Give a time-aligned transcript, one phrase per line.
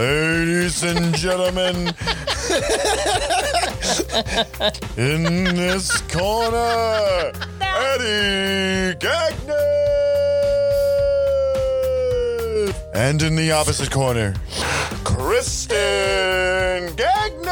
[0.00, 1.76] Ladies and gentlemen,
[4.96, 9.54] in this corner, Eddie Gagnon.
[12.94, 14.32] And in the opposite corner,
[15.04, 15.76] Kristen
[16.96, 17.50] Gagnon.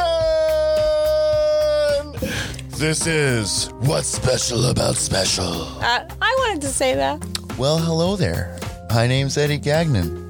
[2.79, 5.43] This is What's Special About Special.
[5.83, 7.23] Uh, I wanted to say that.
[7.59, 8.57] Well, hello there.
[8.91, 10.28] My name's Eddie Gagnon.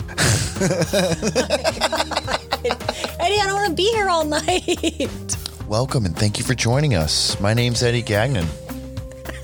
[0.61, 0.67] Eddie,
[3.39, 5.37] I don't want to be here all night.
[5.69, 7.39] Welcome and thank you for joining us.
[7.39, 8.45] My name's Eddie Gagnon.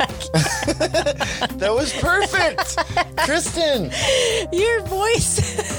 [1.55, 2.75] that was perfect.
[3.19, 3.91] Kristen.
[4.51, 5.74] Your voice.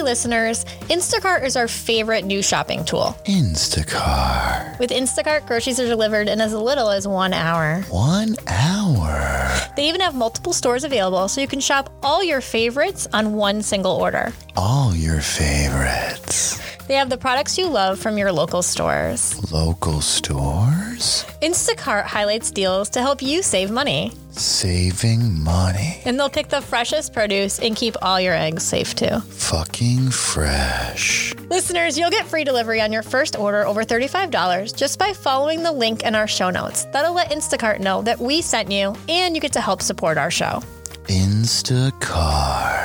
[0.00, 0.64] Hey, listeners.
[0.88, 3.14] Instacart is our favorite new shopping tool.
[3.26, 4.78] Instacart.
[4.78, 7.82] With Instacart, groceries are delivered in as little as one hour.
[7.90, 9.50] One hour.
[9.76, 13.62] They even have multiple stores available so you can shop all your favorites on one
[13.62, 14.32] single order.
[14.56, 16.69] All your favorites.
[16.90, 19.52] They have the products you love from your local stores.
[19.52, 21.24] Local stores?
[21.40, 24.10] Instacart highlights deals to help you save money.
[24.30, 26.02] Saving money.
[26.04, 29.20] And they'll pick the freshest produce and keep all your eggs safe too.
[29.20, 31.32] Fucking fresh.
[31.48, 35.70] Listeners, you'll get free delivery on your first order over $35 just by following the
[35.70, 36.86] link in our show notes.
[36.86, 40.32] That'll let Instacart know that we sent you and you get to help support our
[40.32, 40.60] show.
[41.04, 42.80] Instacart.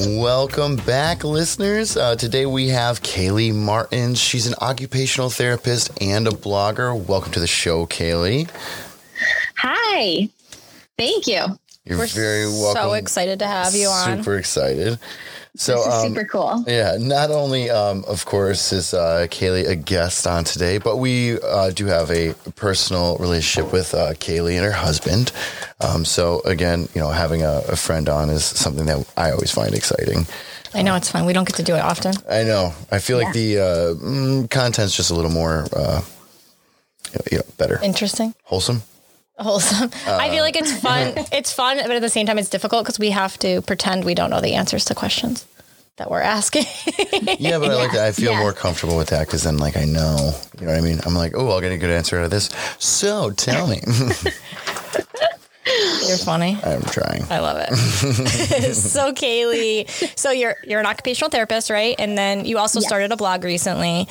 [0.00, 1.96] Welcome back, listeners.
[1.96, 4.16] Uh, today we have Kaylee Martin.
[4.16, 7.00] She's an occupational therapist and a blogger.
[7.06, 8.50] Welcome to the show, Kaylee.
[9.58, 10.28] Hi.
[10.98, 11.44] Thank you.
[11.84, 12.82] You're We're very welcome.
[12.82, 14.18] So excited to have you on.
[14.18, 14.98] Super excited.
[15.56, 16.64] So, um, super cool.
[16.66, 21.40] yeah, not only, um, of course, is uh, Kaylee a guest on today, but we
[21.40, 25.30] uh, do have a personal relationship with uh, Kaylee and her husband.
[25.80, 29.52] Um, so, again, you know, having a, a friend on is something that I always
[29.52, 30.26] find exciting.
[30.74, 31.24] I know it's fun.
[31.24, 32.14] We don't get to do it often.
[32.28, 32.72] I know.
[32.90, 36.02] I feel like the uh, mm, content's just a little more, uh,
[37.30, 38.34] you know, better, Interesting.
[38.42, 38.82] wholesome.
[39.38, 39.90] Wholesome.
[40.06, 40.76] I feel like it's Uh.
[41.16, 41.26] fun.
[41.32, 44.14] it's fun, but at the same time, it's difficult because we have to pretend we
[44.14, 45.44] don't know the answers to questions
[45.96, 46.64] that we're asking.
[47.38, 48.04] Yeah, but I like that.
[48.06, 48.40] I feel Yeah.
[48.40, 51.00] more comfortable with that because then, like, I know, you know what I mean.
[51.06, 52.48] I'm like, oh, I'll get a good answer out of this.
[52.78, 53.80] So tell me.
[55.66, 56.58] You're funny.
[56.62, 57.24] I'm trying.
[57.30, 57.74] I love it.
[58.74, 59.88] so Kaylee,
[60.18, 61.94] so you're you're an occupational therapist, right?
[61.98, 62.86] And then you also Yes.
[62.88, 64.06] started a blog recently.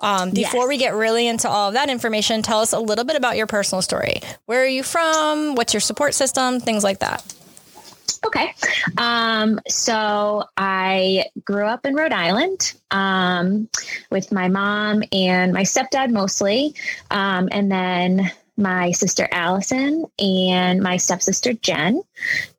[0.00, 0.68] Um, before Yes.
[0.68, 3.46] we get really into all of that information, tell us a little bit about your
[3.46, 4.20] personal story.
[4.46, 5.54] Where are you from?
[5.54, 6.60] What's your support system?
[6.60, 7.22] Things like that.
[8.24, 8.54] Okay.
[8.98, 13.68] Um, so I grew up in Rhode Island um,
[14.10, 16.74] with my mom and my stepdad mostly.
[17.10, 22.02] Um, and then my sister Allison and my stepsister Jen.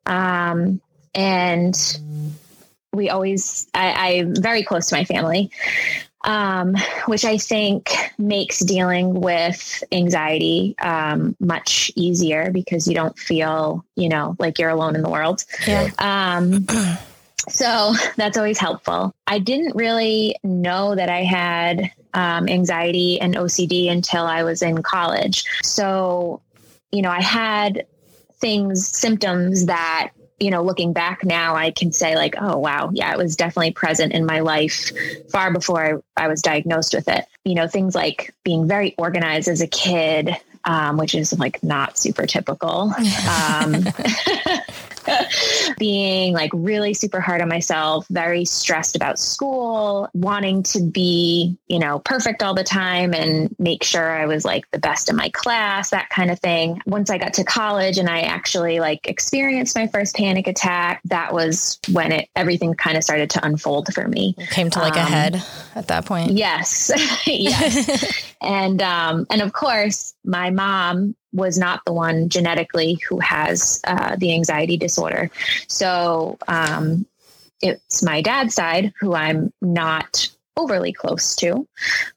[0.06, 0.80] Um,
[1.14, 1.76] and
[2.92, 5.50] we always, I, I'm very close to my family.
[6.24, 6.74] Um,
[7.06, 14.08] which I think makes dealing with anxiety um, much easier because you don't feel, you
[14.08, 15.44] know, like you're alone in the world.
[15.66, 15.90] Yeah.
[15.98, 16.66] Um,
[17.48, 19.14] so that's always helpful.
[19.28, 24.82] I didn't really know that I had um, anxiety and OCD until I was in
[24.82, 25.44] college.
[25.62, 26.40] So,
[26.90, 27.86] you know, I had
[28.40, 33.12] things, symptoms that, you know, looking back now, I can say, like, oh, wow, yeah,
[33.12, 34.92] it was definitely present in my life
[35.30, 37.24] far before I, I was diagnosed with it.
[37.44, 41.98] You know, things like being very organized as a kid, um, which is like not
[41.98, 42.92] super typical.
[43.28, 43.84] Um,
[45.78, 51.78] being like really super hard on myself, very stressed about school, wanting to be, you
[51.78, 55.30] know, perfect all the time and make sure I was like the best in my
[55.30, 56.80] class, that kind of thing.
[56.86, 61.32] Once I got to college and I actually like experienced my first panic attack, that
[61.32, 64.34] was when it everything kind of started to unfold for me.
[64.50, 65.42] Came to like a Um, head
[65.74, 66.32] at that point.
[66.32, 66.90] Yes.
[67.26, 68.22] yes.
[68.40, 74.16] and um and of course my mom was not the one genetically who has uh,
[74.16, 75.30] the anxiety disorder
[75.66, 77.04] so um
[77.60, 81.66] it's my dad's side who i'm not overly close to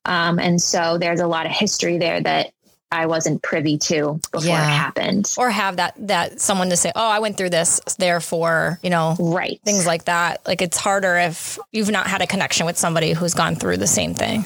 [0.05, 2.51] um and so there's a lot of history there that
[2.93, 4.67] I wasn't privy to before Yeah.
[4.67, 5.33] it happened.
[5.37, 9.15] Or have that that someone to say, "Oh, I went through this, therefore, you know,
[9.17, 9.61] Right.
[9.63, 13.33] things like that." Like it's harder if you've not had a connection with somebody who's
[13.33, 14.45] gone through the same thing.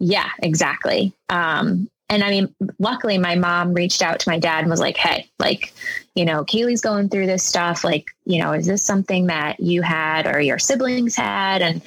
[0.00, 1.12] Yeah, exactly.
[1.28, 4.96] Um, and I mean, luckily, my mom reached out to my dad and was like,
[4.96, 5.72] "Hey, like,
[6.16, 7.84] you know, Kaylee's going through this stuff.
[7.84, 11.80] Like, you know, is this something that you had or your siblings had?" And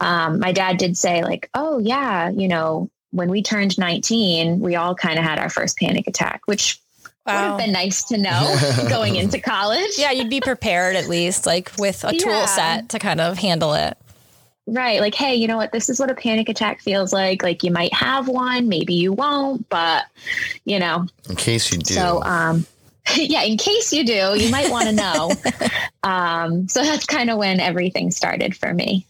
[0.00, 4.76] um, my dad did say, like, "Oh yeah, you know, when we turned 19, we
[4.76, 6.80] all kind of had our first panic attack," which
[7.26, 8.56] would have been nice to know
[8.88, 9.98] going into college.
[9.98, 13.74] Yeah, you'd be prepared at least, like with a tool set to kind of handle
[13.74, 13.98] it.
[14.66, 15.00] Right.
[15.00, 15.70] Like, hey, you know what?
[15.70, 17.42] This is what a panic attack feels like.
[17.42, 20.04] Like, you might have one, maybe you won't, but,
[20.64, 21.94] you know, In case you do.
[21.94, 22.66] so, um,
[23.14, 25.32] yeah, in case you do, you might want to know.
[26.02, 29.06] um, so that's kind of when everything started for me.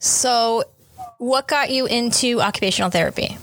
[0.00, 0.64] So,
[1.18, 3.38] what got you into occupational therapy?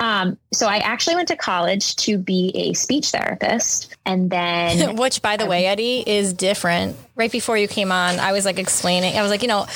[0.00, 3.94] Um, so I actually went to college to be a speech therapist.
[4.04, 6.96] And then, Which, by the way, Eddie, is different.
[7.14, 9.16] Right before you came on, I was like explaining.
[9.16, 9.66] I was like, you know,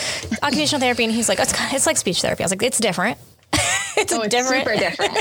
[0.42, 2.42] occupational therapy, and he's like, it's, it's like speech therapy.
[2.42, 3.18] I was like, it's different.
[3.96, 4.66] it's oh, it's different.
[4.66, 5.14] super different.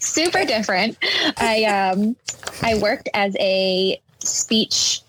[0.00, 0.96] super different.
[1.36, 2.16] I, um,
[2.62, 5.02] I worked as a speech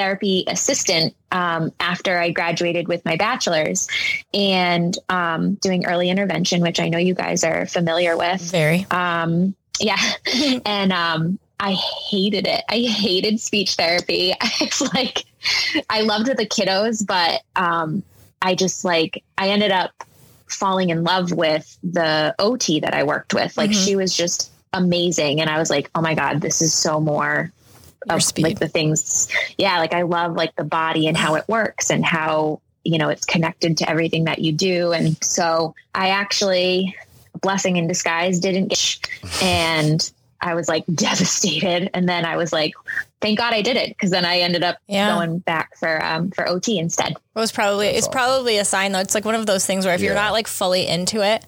[0.00, 3.86] therapy assistant um, after I graduated with my bachelor's
[4.32, 8.40] and um, doing early intervention, which I know you guys are familiar with.
[8.40, 8.86] Very.
[8.90, 9.98] Um, yeah.
[10.64, 12.64] and um, I hated it.
[12.70, 14.32] I hated speech therapy.
[14.62, 15.24] It's like,
[15.90, 18.02] I loved the kiddos, but um,
[18.40, 19.92] I just like, I ended up
[20.46, 23.54] falling in love with the OT that I worked with.
[23.58, 23.84] Like, Mhm.
[23.84, 25.42] she was just amazing.
[25.42, 27.52] And I was like, oh my God, this is so more
[28.08, 28.42] of speed.
[28.44, 29.28] like the things.
[29.58, 29.78] Yeah.
[29.78, 33.24] Like, I love like the body and how it works and how, you know, it's
[33.24, 34.92] connected to everything that you do.
[34.92, 36.96] And so I actually,
[37.42, 38.98] blessing in disguise, didn't get,
[39.42, 40.10] and
[40.40, 41.90] I was like devastated.
[41.92, 42.72] And then I was like,
[43.20, 43.98] thank God I did it.
[43.98, 45.14] Cause then I ended up Yeah.
[45.14, 47.12] going back for, um, for OT instead.
[47.12, 48.12] It was probably it's awesome.
[48.12, 49.00] probably a sign though.
[49.00, 51.44] It's like one of those things where if you're not like fully into it,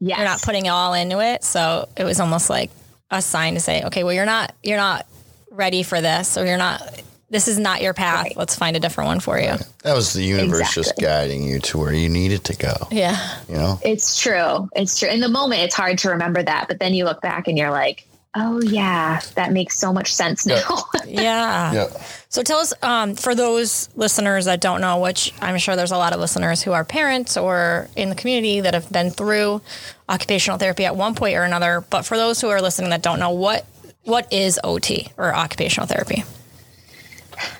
[0.00, 0.16] Yes.
[0.18, 1.42] you're not putting it all into it.
[1.44, 2.70] So it was almost like
[3.10, 5.06] a sign to say, okay, well you're not you're not
[5.50, 7.02] ready for this, or you're not.
[7.30, 8.24] This is not your path.
[8.24, 8.36] Right.
[8.38, 9.52] Let's find a different one for you.
[9.82, 12.72] that was the universe just guiding you to where you needed to go.
[12.90, 13.18] Yeah.
[13.50, 13.78] You know?
[13.84, 14.70] It's true.
[14.74, 15.10] It's true.
[15.10, 17.70] In the moment, it's hard to remember that, but then you look back and you're
[17.70, 20.84] like, oh yeah, that makes so much sense now.
[21.06, 21.72] Yeah.
[21.72, 21.86] Yeah.
[22.28, 25.96] So tell us, um, for those listeners that don't know, which I'm sure there's a
[25.96, 29.62] lot of listeners who are parents or in the community that have been through
[30.06, 31.82] occupational therapy at one point or another.
[31.88, 33.64] But for those who are listening that don't know, what
[34.08, 36.24] what is OT or occupational therapy?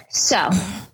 [0.09, 0.51] So,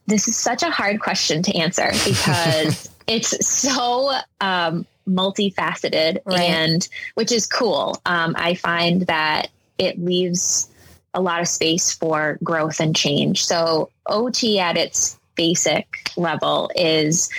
[0.07, 6.41] this is such a hard question to answer because it's so um, multifaceted, Right.
[6.41, 8.01] and which is cool.
[8.05, 9.49] Um, I find that
[9.79, 10.69] it leaves
[11.15, 13.45] a lot of space for growth and change.
[13.45, 17.31] So, OT at its basic level is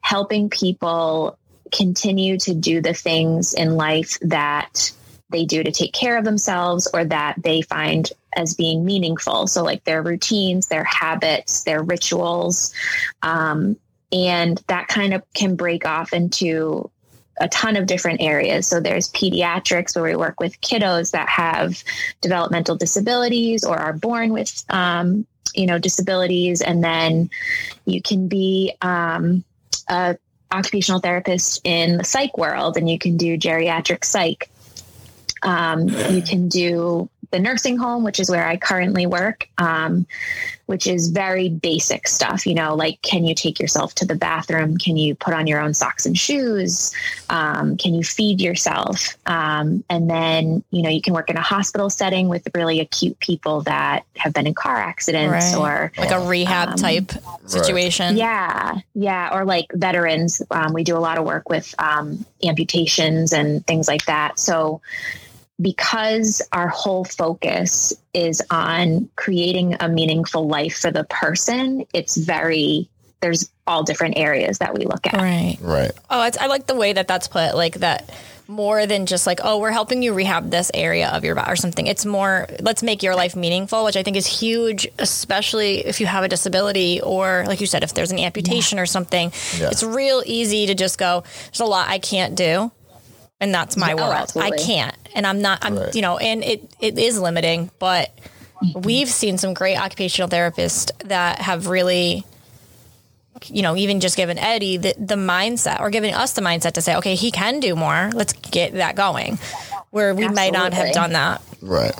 [0.00, 1.38] helping people
[1.72, 4.90] continue to do the things in life that
[5.30, 9.46] they do to take care of themselves or that they find as being meaningful.
[9.46, 12.72] So, like their routines, their habits, their rituals.
[13.22, 13.76] Um,
[14.12, 16.90] and that kind of can break off into
[17.40, 18.66] a ton of different areas.
[18.66, 21.82] So, there's pediatrics where we work with kiddos that have
[22.20, 26.60] developmental disabilities or are born with, um, you know, disabilities.
[26.60, 27.30] And then
[27.84, 29.44] you can be um,
[29.88, 30.16] a
[30.52, 34.50] occupational therapist in the psych world and you can do geriatric psych.
[35.42, 40.04] Um, you can do the nursing home, which is where I currently work, um,
[40.66, 42.44] which is very basic stuff.
[42.44, 44.76] You know, like can you take yourself to the bathroom?
[44.78, 46.92] Can you put on your own socks and shoes?
[47.28, 49.16] Um, can you feed yourself?
[49.26, 53.18] Um, and then, you know, you can work in a hospital setting with really acute
[53.20, 57.12] people that have been in car accidents or Like a rehab Um, type
[57.46, 58.16] situation.
[58.16, 60.42] yeah, yeah, or like veterans.
[60.50, 64.40] Um, we do a lot of work with um, amputations and things like that.
[64.40, 64.80] So,
[65.60, 72.88] because our whole focus is on creating a meaningful life for the person, it's very
[73.20, 75.14] there's all different areas that we look at.
[75.14, 75.58] Right.
[75.60, 75.92] Right.
[76.08, 77.54] Oh, it's, I like the way that that's put.
[77.54, 78.10] Like that
[78.48, 81.56] more than just like, oh, we're helping you rehab this area of your body or
[81.56, 81.86] something.
[81.86, 86.06] It's more, let's make your life meaningful, which I think is huge, especially if you
[86.06, 89.32] have a disability or, like you said, if there's an amputation or something.
[89.58, 89.68] Yeah.
[89.70, 92.72] It's real easy to just go, there's a lot I can't do.
[93.40, 94.32] And that's my Oh, world.
[94.36, 94.94] I can't.
[95.14, 95.94] And I'm not, I'm, Right.
[95.94, 98.10] you know, and it, it is limiting, but
[98.74, 102.24] we've seen some great occupational therapists that have really
[103.46, 106.82] you know, even just given Eddie the, the mindset or giving us the mindset to
[106.82, 108.10] say, okay, he can do more.
[108.12, 109.38] Let's get that going.
[109.90, 111.40] Where we might not have done that.
[111.62, 111.94] Right.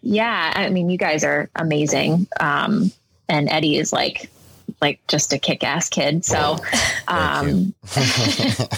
[0.00, 2.90] Yeah, I mean, you guys are amazing, um,
[3.28, 4.30] and Eddie is like
[4.80, 6.24] like just a kick ass kid.
[6.24, 6.56] So,
[7.08, 7.74] um,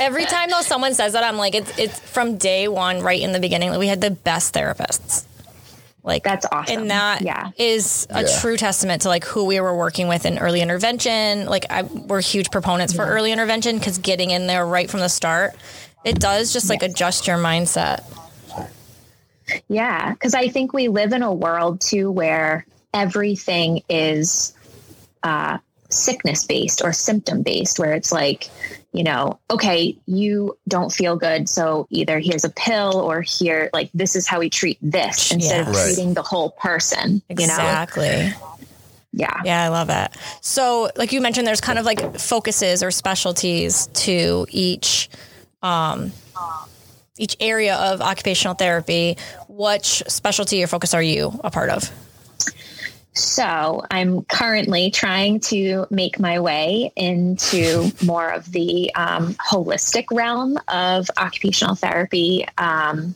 [0.00, 3.32] Every time though someone says that, I'm like, it's it's from day one, right in
[3.32, 3.70] the beginning.
[3.70, 5.24] Like, we had the best therapists.
[6.04, 6.80] Like That's awesome.
[6.80, 7.50] and that is Yeah.
[7.56, 8.40] is a Yeah.
[8.40, 11.46] true testament to like who we were working with in early intervention.
[11.46, 15.08] Like, I, we're huge proponents for early intervention because getting in there right from the
[15.08, 15.54] start,
[16.04, 18.02] it does just like adjust your mindset.
[19.68, 24.54] Yeah, because I think we live in a world too where everything is
[25.22, 25.58] uh,
[25.92, 28.48] sickness based or symptom based, where it's like,
[28.92, 31.48] you know, okay, you don't feel good.
[31.48, 35.64] So either here's a pill or here, like, this is how we treat this instead
[35.64, 35.70] Yeah.
[35.70, 35.84] of Right.
[35.84, 37.42] treating the whole person, you know?
[37.44, 38.34] Exactly.
[39.14, 39.40] Yeah.
[39.44, 40.10] Yeah, I love it.
[40.40, 45.10] So, like you mentioned, there's kind of like focuses or specialties to each
[45.62, 46.12] um,
[47.18, 49.16] each area of occupational therapy.
[49.48, 51.90] Which specialty or focus are you a part of?
[53.14, 60.58] So I'm currently trying to make my way into more of the um, holistic realm
[60.68, 62.46] of occupational therapy.
[62.58, 63.14] Um,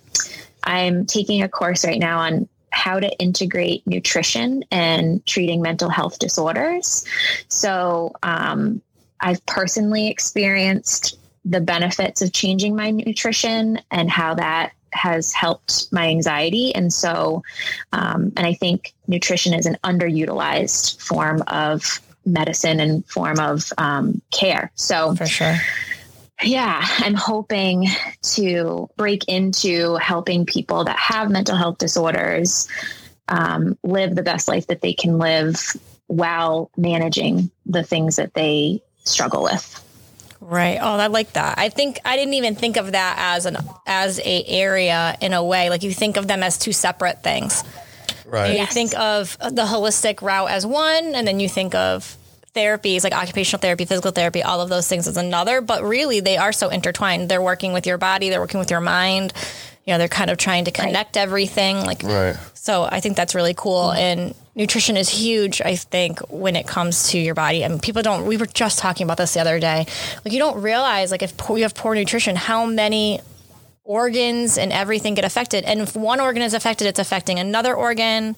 [0.64, 6.18] I'm taking a course right now on how to integrate nutrition and treating mental health
[6.18, 7.06] disorders.
[7.48, 8.82] So um,
[9.20, 16.08] I've personally experienced the benefits of changing my nutrition and how that has helped my
[16.08, 16.74] anxiety.
[16.74, 17.42] And so,
[17.92, 24.20] um, and I think nutrition is an underutilized form of medicine and form of um,
[24.32, 24.72] care.
[24.74, 25.56] So, For sure.
[26.42, 27.86] yeah, I'm hoping
[28.34, 32.68] to break into helping people that have mental health disorders
[33.28, 35.76] um, live the best life that they can live
[36.08, 39.82] while managing the things that they struggle with.
[40.48, 40.78] Right.
[40.80, 41.58] Oh, I like that.
[41.58, 45.42] I think I didn't even think of that as an as a area in a
[45.42, 45.70] way.
[45.70, 47.64] Like you think of them as two separate things.
[48.24, 48.58] Right.
[48.58, 52.16] You think of the holistic route as one, and then you think of
[52.54, 55.60] therapies like occupational therapy, physical therapy, all of those things as another.
[55.60, 57.28] But really, they are so intertwined.
[57.28, 59.32] They're working with your body, they're working with your mind.
[59.86, 61.76] You know, they're kind of trying to connect everything.
[61.84, 62.36] Like, Right.
[62.54, 63.88] so I think that's really cool.
[63.90, 63.98] Mm-hmm.
[63.98, 67.64] And nutrition is huge, I think, when it comes to your body.
[67.64, 69.86] I mean, people don't, we were just talking about this the other day.
[70.24, 73.20] Like, you don't realize, like, if poor, you have poor nutrition, how many
[73.84, 75.62] organs and everything get affected.
[75.64, 78.34] And if one organ is affected, it's affecting another organ.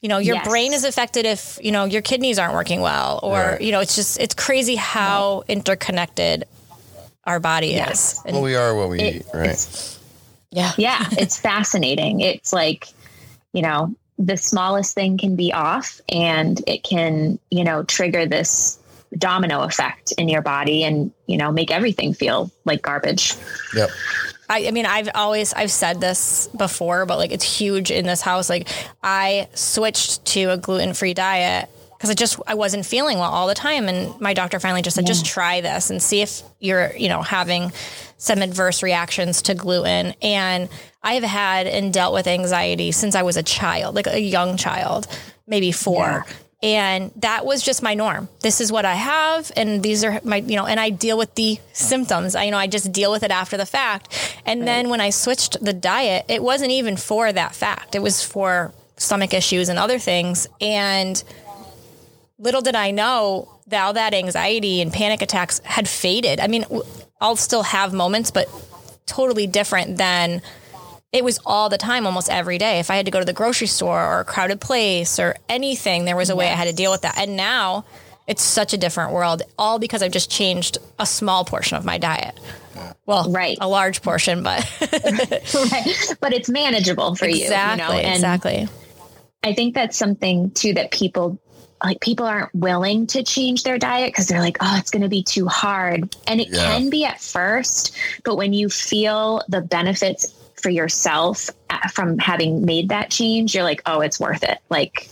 [0.00, 0.46] You know, your Yes.
[0.46, 3.60] brain is affected if, you know, your kidneys aren't working well, or, Right.
[3.60, 6.44] you know, it's just, it's crazy how interconnected
[7.24, 8.12] our body Yes.
[8.12, 8.20] is.
[8.26, 9.58] And, Well, we are what we It- eat, right?
[10.52, 11.00] It's- yeah.
[11.00, 12.20] yeah, it's fascinating.
[12.20, 12.88] It's like,
[13.52, 18.78] you know, the smallest thing can be off and it can, you know, trigger this
[19.16, 23.34] domino effect in your body and, you know, make everything feel like garbage.
[23.74, 23.90] Yep.
[24.50, 28.20] I, I mean, I've always I've said this before, but like it's huge in this
[28.20, 28.48] house.
[28.48, 28.68] Like
[29.02, 33.46] I switched to a gluten free diet because I just I wasn't feeling well all
[33.46, 36.96] the time, and my doctor finally just said, just try this and see if you're
[36.96, 37.72] you know having
[38.18, 40.14] some adverse reactions to gluten.
[40.20, 40.68] And
[41.02, 44.56] I have had and dealt with anxiety since I was a child, like a young
[44.56, 45.06] child,
[45.46, 46.26] maybe four.
[46.60, 48.28] And that was just my norm.
[48.40, 51.32] This is what I have, and these are my, you know, and I deal with
[51.36, 52.34] the symptoms.
[52.34, 54.12] I, you know, I just deal with it after the fact.
[54.44, 57.94] And then when I switched the diet, it wasn't even for that fact.
[57.94, 60.48] It was for stomach issues and other things.
[60.60, 61.22] And
[62.40, 66.40] little did I know that all that anxiety and panic attacks had faded.
[66.40, 66.64] I mean,
[67.20, 68.48] I'll still have moments, but
[69.06, 70.42] totally different than
[71.12, 72.78] it was all the time, almost every day.
[72.80, 76.04] If I had to go to the grocery store or a crowded place or anything,
[76.04, 77.16] there was a way I had to deal with that.
[77.18, 77.84] And now
[78.26, 81.96] it's such a different world, all because I've just changed a small portion of my
[81.96, 82.38] diet.
[83.06, 83.56] Well, Right.
[83.60, 84.60] a large portion, but
[85.72, 86.16] right.
[86.20, 88.68] But it's manageable for exactly, you, you know, and exactly.
[89.42, 91.40] I think that's something too that people
[91.82, 95.08] like people aren't willing to change their diet because they're like, oh, it's going to
[95.08, 96.14] be too hard.
[96.26, 96.64] And it Yeah.
[96.64, 102.64] can be at first, but when you feel the benefits for yourself uh, from having
[102.64, 104.58] made that change, you're like, oh, it's worth it.
[104.70, 105.08] Like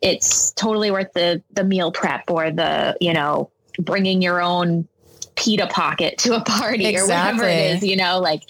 [0.00, 4.86] it's totally worth the the meal prep or the, you know, bringing your own
[5.36, 8.42] pita pocket to a party or whatever it is, you know, like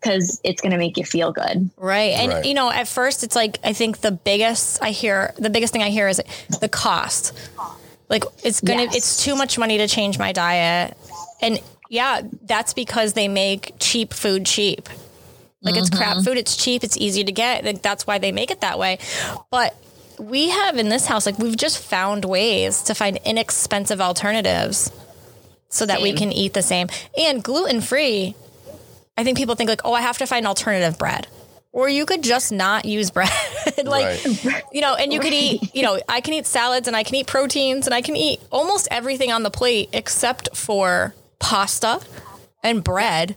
[0.00, 1.70] because it's going to make you feel good.
[1.76, 2.12] Right.
[2.12, 2.44] And Right.
[2.44, 5.82] you know, at first it's like I think the biggest I hear the biggest thing
[5.82, 6.22] I hear is
[6.60, 7.32] the cost.
[8.08, 8.96] Like it's gonna Yes.
[8.96, 10.96] it's too much money to change my diet.
[11.40, 14.88] And yeah, that's because they make cheap food cheap.
[15.62, 16.24] Like it's crap mm-hmm.
[16.24, 17.64] food, it's cheap, it's easy to get.
[17.64, 18.98] Like that's why they make it that way.
[19.50, 19.74] But
[20.18, 24.92] we have in this house, like we've just found ways to find inexpensive alternatives
[25.76, 26.88] so that we can eat the same.
[27.18, 28.34] And gluten free,
[29.16, 31.26] I think people think like, oh, I have to find alternative bread.
[31.72, 33.28] Or you could just not use bread.
[33.84, 34.62] like, Right.
[34.72, 37.14] you know, and you could eat, you know, I can eat salads and I can
[37.16, 42.00] eat proteins and I can eat almost everything on the plate except for pasta
[42.62, 43.36] and bread.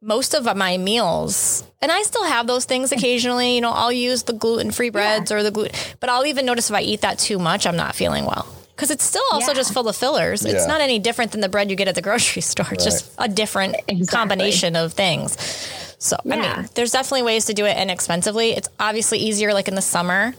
[0.00, 3.56] Most of my meals, and I still have those things occasionally.
[3.56, 6.70] You know, I'll use the gluten free breads or the gluten, but I'll even notice
[6.70, 8.46] if I eat that too much, I'm not feeling well.
[8.76, 9.54] Because it's still also Yeah.
[9.54, 10.44] just full of fillers.
[10.44, 12.66] It's not any different than the bread you get at the grocery store.
[12.72, 14.06] It's just a different Exactly.
[14.06, 15.34] combination of things.
[15.98, 18.50] So I mean, there's definitely ways to do it inexpensively.
[18.52, 20.34] It's obviously easier like in the summer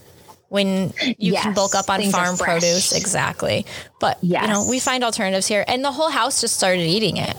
[0.49, 2.91] when you can bulk up on things farm produce.
[2.93, 3.65] Exactly.
[3.99, 7.35] But you know, we find alternatives here and the whole house just started eating it.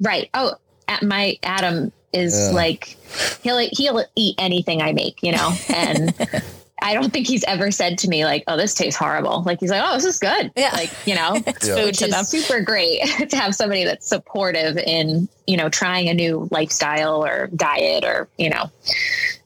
[0.00, 0.30] Right.
[0.32, 0.54] Oh,
[0.86, 2.54] at my Adam is Yeah.
[2.54, 2.96] like
[3.42, 6.14] he'll he'll eat anything I make, you know, and.
[6.82, 9.70] I don't think he's ever said to me like, "Oh, this tastes horrible." Like he's
[9.70, 10.70] like, "Oh, this is good." Yeah.
[10.72, 11.74] Like you know, It's Yeah.
[11.76, 12.24] food which to is them.
[12.24, 17.48] super great to have somebody that's supportive in you know trying a new lifestyle or
[17.48, 18.70] diet or you know.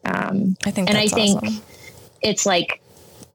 [0.04, 1.62] Um, I think and I think awesome.
[2.22, 2.80] it's like,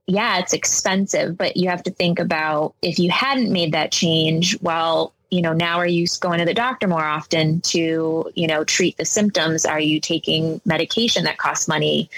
[0.06, 4.58] yeah, it's expensive, but you have to think about if you hadn't made that change,
[4.62, 8.64] well, you know, now are you going to the doctor more often to, you know,
[8.64, 9.66] treat the symptoms?
[9.66, 12.10] Are you taking medication that costs money?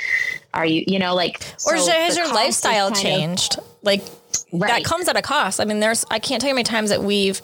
[0.54, 3.58] Are you, you know, like, Or so has your lifestyle kind of- changed?
[3.82, 4.04] Like
[4.54, 5.60] that comes at a cost.
[5.60, 7.42] I mean, there's I can't tell you how many times that we've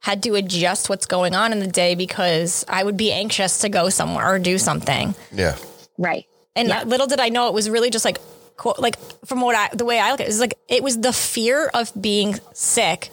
[0.00, 3.68] had to adjust what's going on in the day because I would be anxious to
[3.68, 5.14] go somewhere or do something.
[5.32, 5.56] Yeah.
[5.98, 6.26] Right.
[6.56, 6.84] And Yeah.
[6.84, 8.18] little did I know it was really just like
[8.56, 10.98] quote like from what I the way I look at it is like it was
[10.98, 13.10] the fear of being sick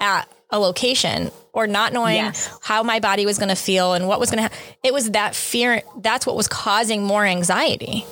[0.00, 2.50] at a location or not knowing Yes.
[2.62, 4.58] how my body was going to feel and what was going to happen.
[4.82, 8.04] It was that fear that's what was causing more anxiety.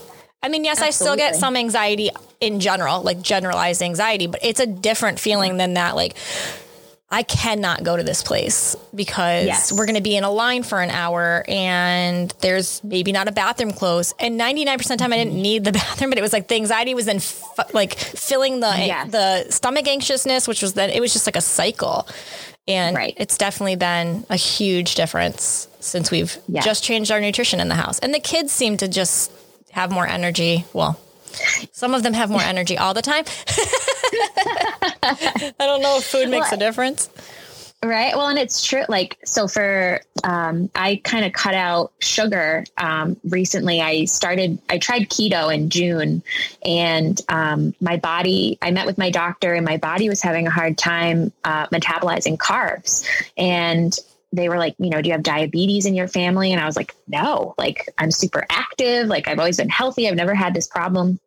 [0.42, 2.10] I mean, yes, I still get some anxiety
[2.40, 6.16] in general, like generalized anxiety, but it's a different feeling than that like
[7.14, 9.70] I cannot go to this place because Yes.
[9.72, 13.32] we're going to be in a line for an hour and there's maybe not a
[13.32, 14.12] bathroom close.
[14.18, 16.56] And 99% of the time I didn't need the bathroom, but it was like the
[16.56, 19.10] anxiety was then f- like filling the, Yes.
[19.12, 22.08] the stomach anxiousness, which was then, it was just like a cycle.
[22.66, 23.14] And Right.
[23.16, 26.62] it's definitely been a huge difference since we've Yeah.
[26.62, 28.00] just changed our nutrition in the house.
[28.00, 29.30] And the kids seem to just
[29.70, 30.64] have more energy.
[30.72, 30.98] Well,
[31.72, 33.24] some of them have more energy all the time.
[35.02, 37.08] I don't know if food makes a difference.
[37.84, 38.16] Right.
[38.16, 38.84] Well, and it's true.
[38.88, 42.64] Like, so for, um, I kind of cut out sugar.
[42.78, 46.22] Um, recently I started, I tried keto in June
[46.64, 50.50] and, um, my body, I met with my doctor and my body was having a
[50.50, 53.06] hard time, uh, metabolizing carbs.
[53.36, 53.94] And
[54.32, 56.52] they were like, you know, do you have diabetes in your family?
[56.52, 59.08] And I was like, no, like I'm super active.
[59.08, 60.08] Like I've always been healthy.
[60.08, 61.20] I've never had this problem.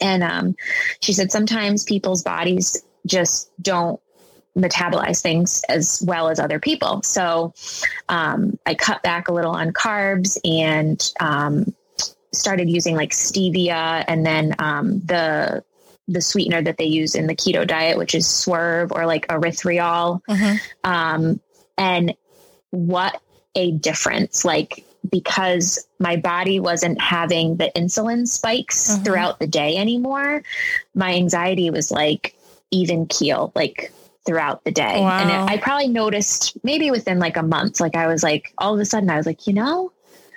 [0.00, 0.56] And, um,
[1.00, 4.00] she said, sometimes people's bodies just don't
[4.56, 7.02] metabolize things as well as other people.
[7.02, 7.54] So
[8.08, 11.74] um, I cut back a little on carbs and um,
[12.32, 15.64] started using like stevia and then um, the
[16.08, 20.20] the sweetener that they use in the keto diet, which is swerve or like erythritol.
[20.28, 20.60] Mhm.
[20.82, 21.40] Um,
[21.78, 22.16] and
[22.70, 23.20] what
[23.54, 24.44] a difference!
[24.44, 29.04] Like because my body wasn't having the insulin spikes Mhm.
[29.04, 30.42] throughout the day anymore,
[30.94, 32.34] my anxiety was like
[32.70, 33.92] even keel, like
[34.26, 35.00] throughout the day.
[35.00, 35.18] Wow.
[35.18, 38.74] And it, I probably noticed maybe within like a month, like I was like, all
[38.74, 39.90] of a sudden I was like, you know,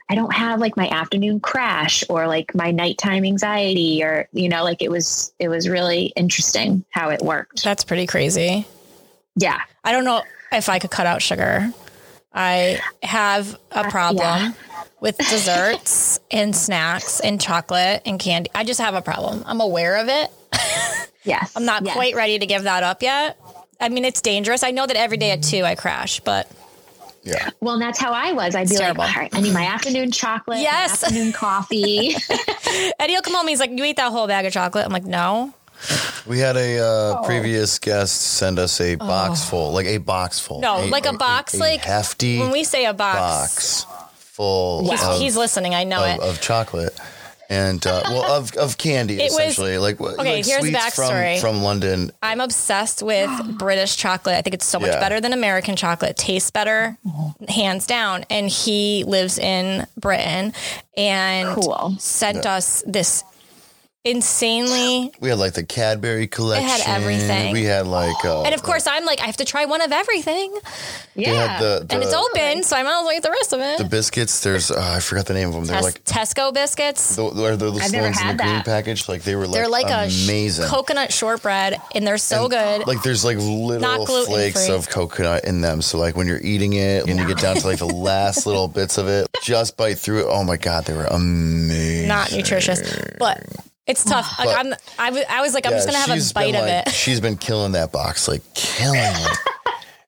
[0.09, 4.63] I don't have like my afternoon crash or like my nighttime anxiety or, you know,
[4.63, 7.63] like it was, it was really interesting how it worked.
[7.63, 8.65] That's pretty crazy.
[9.35, 9.59] Yeah.
[9.83, 11.71] I don't know if I could cut out sugar.
[12.33, 14.51] I have a problem yeah.
[14.99, 18.49] with desserts and snacks and chocolate and candy.
[18.55, 19.43] I just have a problem.
[19.45, 20.31] I'm aware of it.
[21.25, 21.53] Yes.
[21.55, 21.93] I'm not Yes.
[21.95, 23.39] quite ready to give that up yet.
[23.79, 24.61] I mean, it's dangerous.
[24.61, 26.51] I know that every day at two I crash, but
[27.23, 27.49] Yeah.
[27.61, 28.55] Well, that's how I was.
[28.55, 29.03] I'd be It's like, terrible.
[29.03, 31.01] all right, I need my afternoon chocolate, my Yes.
[31.01, 32.13] afternoon coffee.
[32.99, 33.47] Eddie will come home.
[33.47, 35.53] He's like, "You ate that whole bag of chocolate." I'm like, "No."
[36.25, 40.57] We had a uh, previous guest send us a box full, like a box full.
[40.57, 40.81] Oh.
[40.83, 43.85] No, like a box, like, hefty When we say a box, box
[44.17, 45.75] full he's, of, he's listening.
[45.75, 46.19] I know of, it.
[46.21, 46.97] of chocolate.
[47.49, 50.77] And uh, well, of, of candy It was- essentially, like okay, like here's the sweets
[50.77, 51.39] backstory.
[51.39, 52.11] from from London.
[52.23, 54.35] I'm obsessed with British chocolate.
[54.35, 54.99] I think it's so much Yeah.
[55.01, 56.11] better than American chocolate.
[56.11, 56.97] It tastes better,
[57.49, 58.25] hands down.
[58.29, 60.53] And he lives in Britain
[60.97, 61.95] and Cool.
[61.99, 63.23] sent us this
[64.05, 65.11] insanely.
[65.19, 66.87] We had like the Cadbury collection.
[66.91, 67.53] everything.
[67.53, 69.91] We had like, uh, And of course, I'm like, I have to try one of
[69.91, 70.53] everything.
[71.15, 73.53] Yeah, had the, the And it's open, so I might as well eat the rest
[73.53, 73.77] of it.
[73.77, 74.41] the biscuits.
[74.41, 75.65] There's uh, I forgot the name of them.
[75.65, 77.15] They're Tes- like Tesco biscuits.
[77.15, 78.65] the, they're the I've ones in had the green that.
[78.65, 79.07] package.
[79.07, 80.65] Like they were like They're like amazing.
[80.65, 82.87] a sh- coconut shortbread, and they're so good.
[82.87, 84.25] Like there's like little gluten-free.
[84.51, 85.81] flakes of coconut in them.
[85.81, 88.67] So like when you're eating it and you get down to like the last little
[88.67, 90.25] bits of it, just bite through it.
[90.29, 92.07] Oh my god, they were amazing.
[92.07, 92.81] Not nutritious,
[93.19, 93.43] but
[93.87, 94.37] it's tough.
[94.39, 96.87] Like I'm, I was, I was like, I'm just gonna have a bite of like-
[96.87, 96.93] it.
[96.93, 99.37] She's been killing that box, like killing it.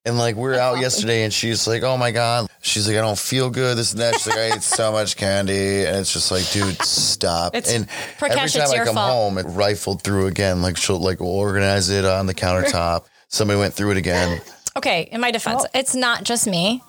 [0.07, 3.01] And like we we're out yesterday, and she's like, "Oh my god!" She's like, "I
[3.01, 4.13] don't feel good." This and that.
[4.13, 7.55] She's like, "I ate so much candy," and it's just like, dude, stop.
[7.55, 7.87] It's- and
[8.19, 9.11] Prakash, every time I come fault.
[9.11, 10.61] home, it rifled through again.
[10.61, 13.05] Like she'll like organize it on the countertop.
[13.29, 14.41] Somebody went through it again.
[14.77, 15.69] Okay, in my defense, Oh.
[15.73, 16.83] it's not just me.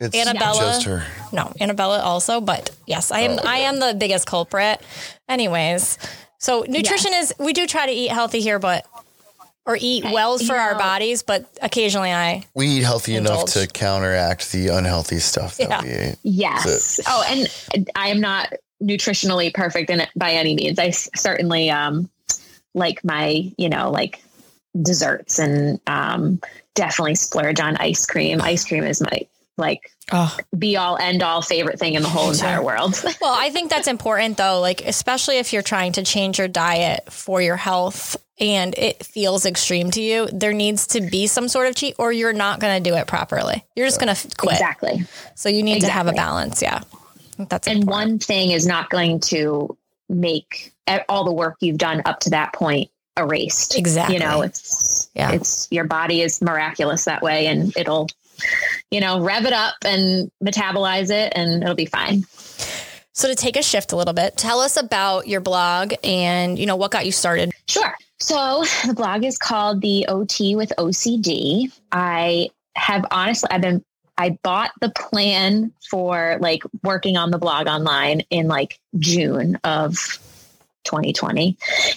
[0.00, 0.58] It's Annabella.
[0.58, 1.04] just her.
[1.32, 4.80] No, Annabella also, but yes, I am I am the biggest culprit.
[5.28, 5.98] Anyways,
[6.38, 8.86] so nutrition is we do try to eat healthy here, but
[9.66, 14.50] or eat well for our bodies, but occasionally I We eat healthy enough to counteract
[14.52, 15.82] the unhealthy stuff that Yeah.
[15.82, 16.16] we eat.
[16.22, 16.98] Yes.
[17.06, 17.24] Oh,
[17.74, 20.78] and I am not nutritionally perfect in it by any means.
[20.78, 22.08] I s- certainly um,
[22.74, 24.22] like my, you know, like
[24.80, 26.40] desserts and um,
[26.74, 28.40] definitely splurge on ice cream.
[28.40, 30.36] Ice cream is my like oh.
[30.56, 32.94] be all end all favorite thing in the whole entire world.
[33.20, 37.12] Well, I think that's important though, like especially if you're trying to change your diet
[37.12, 41.66] for your health and it feels extreme to you, there needs to be some sort
[41.68, 43.62] of cheat or you're not going to do it properly.
[43.76, 44.54] You're just going to quit.
[44.54, 45.04] exactly.
[45.34, 46.80] So you need to have a balance, yeah.
[46.82, 48.10] I think that's And important.
[48.10, 49.76] one thing is not going to
[50.08, 50.72] make
[51.08, 53.76] all the work you've done up to that point erased.
[53.76, 54.14] Exactly.
[54.16, 55.32] You know, it's Yeah.
[55.32, 58.08] it's your body is miraculous that way and it'll
[58.90, 62.24] you know, rev it up and metabolize it and it'll be fine.
[63.12, 66.66] So to take a shift a little bit, tell us about your blog and you
[66.66, 67.52] know what got you started.
[67.68, 67.94] Sure.
[68.18, 71.72] So the blog is called the OT with OCD.
[71.90, 73.84] I have honestly, I've been,
[74.16, 79.96] I bought the plan for like working on the blog online in like June of
[80.84, 81.56] 2020.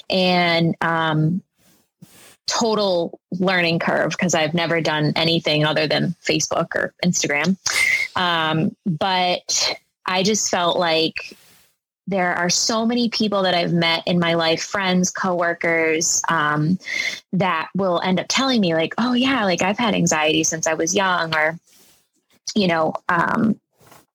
[0.09, 1.43] And, um,
[2.47, 7.57] total learning curve because I've never done anything other than Facebook or Instagram.
[8.15, 11.37] Um, but I just felt like
[12.05, 16.77] there are so many people that I've met in my life, friends, coworkers, um,
[17.31, 20.73] that will end up telling me, like, oh, yeah, like I've had anxiety since I
[20.73, 21.57] was young, or,
[22.55, 23.57] you know, um,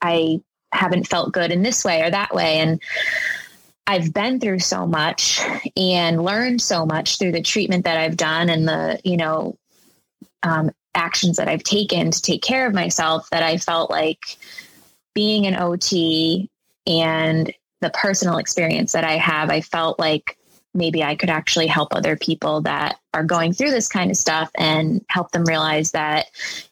[0.02, 2.58] I haven't felt good in this way or that way.
[2.58, 2.80] And
[3.88, 5.40] I've been through so much
[5.74, 9.56] and learned so much through the treatment that I've done and the, you know,
[10.42, 14.36] um, actions that I've taken to take care of myself that I felt like
[15.14, 16.50] being an OT
[16.86, 20.36] and the personal experience that I have, I felt like
[20.74, 24.50] maybe I could actually help other people that are going through this kind of stuff
[24.54, 26.26] and help them realize that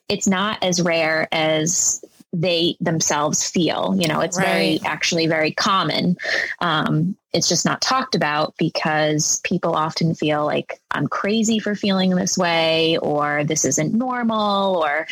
[0.07, 2.05] it's not as rare as
[2.41, 3.97] they themselves feel.
[3.99, 6.17] You know, it's very actually very common.
[6.61, 12.11] Um, it's just not talked about because people often feel like I'm crazy for feeling
[12.11, 15.07] this way or this isn't normal or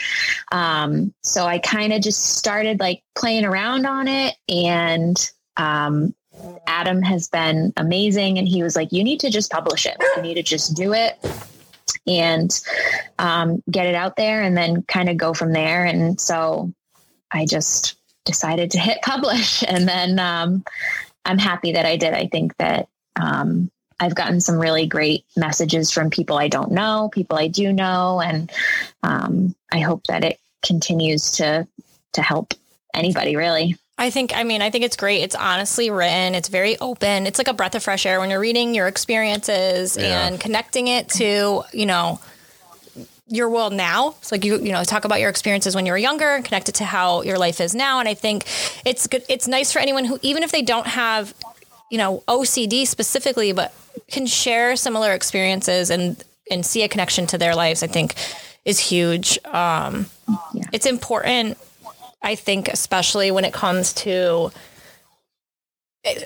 [0.53, 5.17] um, so I kind of just started like playing around on it and
[5.59, 6.15] um,
[6.67, 10.23] Adam has been amazing and he was like you need to just publish it you
[10.23, 11.19] need to just do it
[12.07, 12.61] and
[13.19, 16.73] um, get it out there and then kind of go from there and so
[17.35, 20.65] I just decided to hit publish and then um,
[21.25, 22.89] I'm happy that I did I think that
[23.21, 23.71] um,
[24.01, 28.21] I've gotten some really great messages from people I don't know, people I do know,
[28.21, 28.51] and
[29.03, 31.67] um, I hope that it continues to
[32.15, 32.55] to help
[32.95, 33.77] anybody really.
[33.97, 35.23] I think, I mean, I think it's great.
[35.23, 36.35] It's honestly written.
[36.35, 37.29] It's very open.
[37.29, 40.27] It's like a breath of fresh air when you're reading your experiences Yeah.
[40.27, 42.19] and connecting it to, you know,
[43.27, 44.15] your world now.
[44.19, 46.69] It's like you, you know, talk about your experiences when you were younger and connect
[46.69, 48.01] it to how your life is now.
[48.01, 48.45] And I think
[48.85, 49.25] it's good.
[49.29, 51.35] It's nice for anyone who, even if they don't have,
[51.91, 53.75] you know, OCD specifically, but
[54.09, 58.15] can share similar experiences and, and see a connection to their lives, I think
[58.65, 59.39] is huge.
[59.47, 60.07] Um,
[60.53, 60.65] Yeah.
[60.73, 61.59] It's important
[62.25, 64.51] I think, especially when it comes to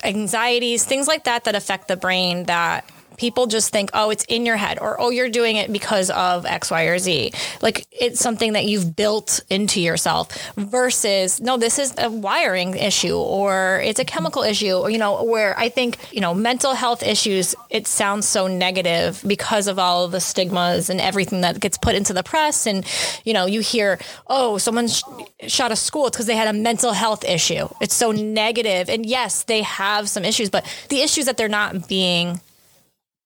[0.05, 4.47] anxieties, things like that that affect the brain that people just think, oh, it's in
[4.47, 7.33] your head or, oh, you're doing it because of X, Y, or Z.
[7.61, 13.17] Like it's something that you've built into yourself versus, no, this is a wiring issue
[13.17, 17.03] or it's a chemical issue, or, you know, where I think, you know, mental health
[17.03, 21.77] issues, it sounds so negative because of all of the stigmas and everything that gets
[21.77, 22.67] put into the press.
[22.67, 22.87] And,
[23.25, 25.03] you know, you hear, oh, someone sh-
[25.47, 26.07] shot a school.
[26.07, 27.69] It's because they had a mental health issue.
[27.81, 28.89] It's so negative.
[28.89, 32.41] And yes, they have some issues, but the issues that they're not being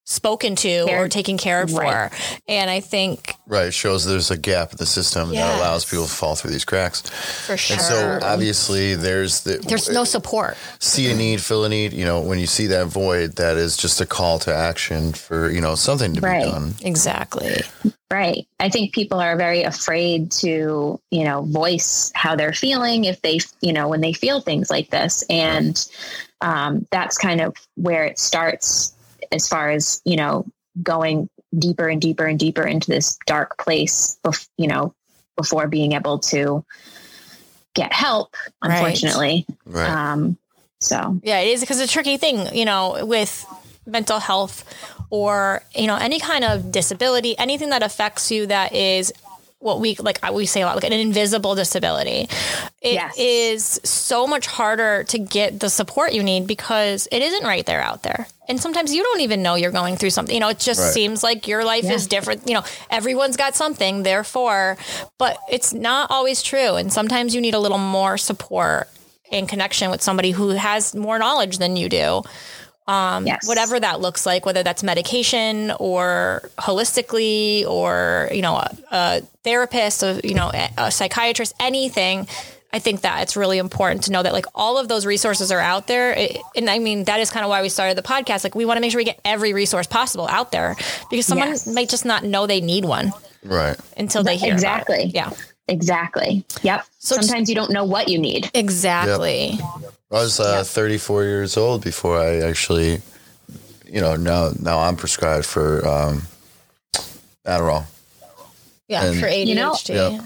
[0.05, 2.11] spoken to or taken care of Right.
[2.11, 2.17] for.
[2.47, 3.67] And I think Right.
[3.67, 6.65] It shows there's a gap in the system that allows people to fall through these
[6.65, 7.01] cracks.
[7.01, 7.75] for sure.
[7.75, 10.57] And so obviously there's the there's no support.
[10.79, 11.93] see a need, fill a need.
[11.93, 15.49] You know, when you see that void, that is just a call to action for,
[15.49, 16.43] you know, something to Right.
[16.43, 16.75] be done.
[16.81, 17.61] Exactly.
[18.11, 18.45] Right.
[18.59, 23.39] I think people are very afraid to, you know, voice how they're feeling if they,
[23.61, 25.23] you know, when they feel things like this.
[25.29, 25.83] And
[26.41, 28.93] um, that's kind of where it starts
[29.31, 30.45] as far as, you know,
[30.81, 34.93] going deeper and deeper and deeper into this dark place, bef- you know,
[35.35, 36.63] before being able to
[37.73, 39.45] get help, unfortunately.
[39.65, 39.89] Right.
[39.89, 40.37] Um,
[40.79, 43.45] so, Yeah, it is because it's a tricky thing, you know, with
[43.85, 44.63] mental health
[45.09, 49.13] or, you know, any kind of disability, anything that affects you that is
[49.63, 52.27] what we like we say a lot like an invisible disability.
[52.81, 53.89] It is Yes.
[53.89, 58.03] so much harder to get the support you need because it isn't right there out
[58.03, 58.27] there.
[58.49, 60.33] And sometimes you don't even know you're going through something.
[60.35, 60.93] You know it just Right.
[60.93, 62.47] seems like your life is different.
[62.47, 64.77] You know everyone's got something therefore
[65.17, 66.75] but it's not always true.
[66.75, 68.89] And sometimes you need a little more support
[69.31, 72.21] and connection with somebody who has more knowledge than you do
[72.87, 73.47] Um, yes.
[73.47, 80.03] whatever that looks like, whether that's medication or holistically or, you know, a, a therapist,
[80.03, 82.27] or, you know, a, a psychiatrist, anything.
[82.73, 85.59] I think that it's really important to know that like all of those resources are
[85.59, 86.11] out there.
[86.13, 88.43] It- and I mean, that is kind of why we started the podcast.
[88.43, 90.75] Like we want to make sure we get every resource possible out there
[91.09, 91.67] because someone Yes.
[91.67, 93.77] might just not know they need one Right.
[93.95, 94.89] until they hear about it.
[94.89, 95.03] Exactly.
[95.13, 95.29] Yeah,
[95.73, 96.45] Exactly.
[96.61, 96.85] Yep.
[96.99, 98.49] So just- Sometimes you don't know what you need.
[98.53, 99.57] exactly.
[100.11, 103.01] I was uh, 34 years old before I actually,
[103.87, 106.21] you know, now now I'm prescribed for um,
[107.45, 107.85] Adderall.
[108.87, 109.47] Yeah, And- for ADHD.
[109.47, 110.21] You know- Yep.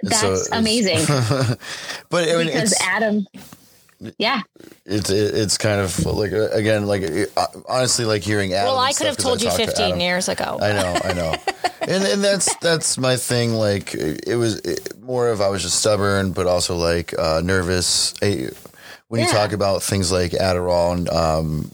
[0.00, 0.98] That's so amazing
[2.08, 3.26] But I mean, because it's, Adam.
[4.18, 4.42] Yeah.
[4.86, 7.02] it's it's kind of like uh, again, like
[7.36, 8.72] uh, honestly, like hearing Adam.
[8.72, 10.58] well, I could have told you talked to 15 years ago.
[10.60, 11.34] I know, I know,
[11.82, 13.54] and and that's that's my thing.
[13.54, 14.60] Like it, was
[15.00, 18.14] more of I was just stubborn, but also like uh, nervous.
[18.22, 18.50] Eh,
[19.08, 21.70] When you talk about things like Adderall and um,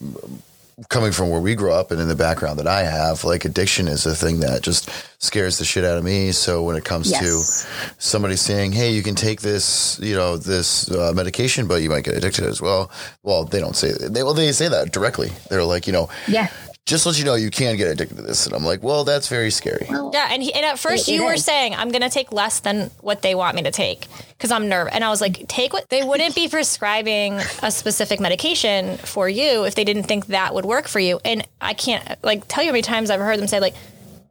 [0.89, 3.87] coming from where we grew up and in the background that I have, like addiction
[3.89, 6.33] is a thing that just scares the shit out of me.
[6.33, 7.23] So when it comes Yes.
[7.23, 11.91] to somebody saying, "Hey, you can take this, you know, this uh, medication, but you
[11.91, 12.91] might get addicted as well,"
[13.23, 15.33] well, they don't say they well they say that directly.
[15.49, 16.49] They're like, you know, Yeah.
[16.87, 19.29] Just let you know you can get addicted to this, and I'm like, well, that's
[19.29, 19.87] very scary.
[19.89, 22.31] Yeah, and, he, and at first It- it you were saying I'm going to take
[22.31, 25.49] less than what they want me to take because I'm nervous, and I was like,
[25.49, 30.27] take what they wouldn't be prescribing a specific medication for you if they didn't think
[30.27, 31.21] that would work for you.
[31.25, 33.75] And I can't like tell you how many times I've heard them say like,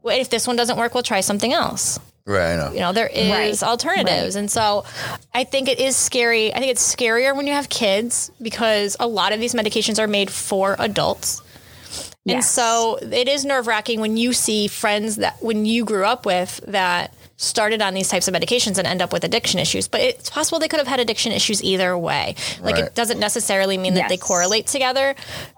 [0.03, 1.99] well, if this one doesn't work, we'll try something else.
[2.25, 2.71] Right, I know.
[2.71, 4.85] You know, there is Right, alternatives, and so
[5.33, 6.53] I think it is scary.
[6.53, 10.07] I think it's scarier when you have kids because a lot of these medications are
[10.07, 11.41] made for adults.
[12.25, 12.49] And Yes.
[12.49, 16.61] so it is nerve wracking when you see friends that when you grew up with
[16.67, 19.89] that started on these types of medications and end up with addiction issues.
[19.89, 22.35] But it's possible they could have had addiction issues either way.
[22.61, 22.85] Like Right.
[22.85, 25.15] it doesn't necessarily mean that they correlate together,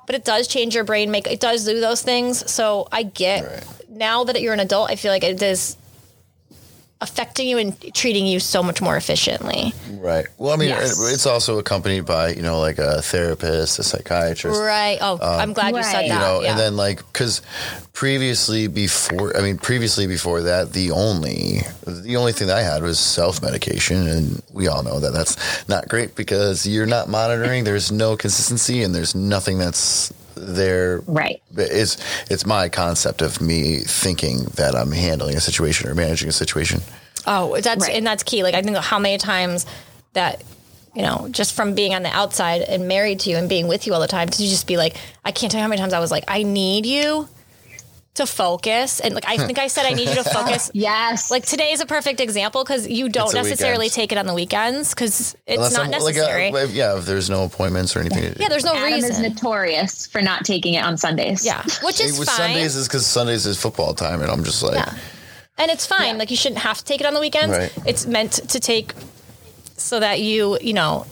[0.07, 2.49] but it does change your brain, make it does do those things.
[2.51, 3.63] So I get Right.
[3.87, 5.75] now that you're an adult, I feel like it is
[7.05, 9.73] affecting you and treating you so much more efficiently.
[9.91, 10.25] Right.
[10.37, 10.99] Well, I mean, Yes.
[10.99, 14.59] it- it's also accompanied by you know like a therapist, a psychiatrist.
[14.59, 14.97] Right.
[15.01, 16.13] Oh, I'm um, glad you said that.
[16.13, 16.51] You know, yeah.
[16.51, 17.41] and then like because
[17.93, 22.83] previously before, I mean, previously before that, the only the only thing that I had
[22.83, 25.37] was self medication, and we all know that that's
[25.69, 27.63] not great because you're not monitoring.
[27.63, 31.41] There's no consistency, and there's nothing that's there Right.
[31.55, 31.97] it's
[32.29, 36.81] it's my concept of me thinking that I'm handling a situation or managing a situation.
[37.25, 37.95] Oh, that's Right.
[37.95, 38.43] and that's key.
[38.43, 39.65] Like I think how many times
[40.13, 40.43] that
[40.93, 43.85] you know, just from being on the outside and married to you and being with
[43.85, 44.95] you all the time, to just be like,
[45.25, 47.27] I can't tell you how many times I was like, I need you
[48.15, 50.71] to focus, and like I think I said I need you to focus.
[50.73, 51.29] Yes.
[51.31, 53.93] Like today is a perfect example because you don't necessarily weekend.
[53.93, 56.51] take it on the weekends because it's Unless not I'm- necessary.
[56.51, 58.23] Like, uh, yeah, if there's no appointments or anything.
[58.23, 58.41] to do.
[58.41, 59.23] yeah, there's no Adam is reason.
[59.23, 61.45] notorious for not taking it on Sundays.
[61.45, 62.37] yeah, which is with fine.
[62.51, 64.93] Sundays is because Sundays is football time, and I'm just like, Yeah.
[65.57, 66.13] And it's fine.
[66.15, 66.19] Yeah.
[66.19, 67.55] Like you shouldn't have to take it on the weekends.
[67.57, 67.73] Right.
[67.85, 68.93] It's meant to take
[69.77, 71.05] so that you, you know,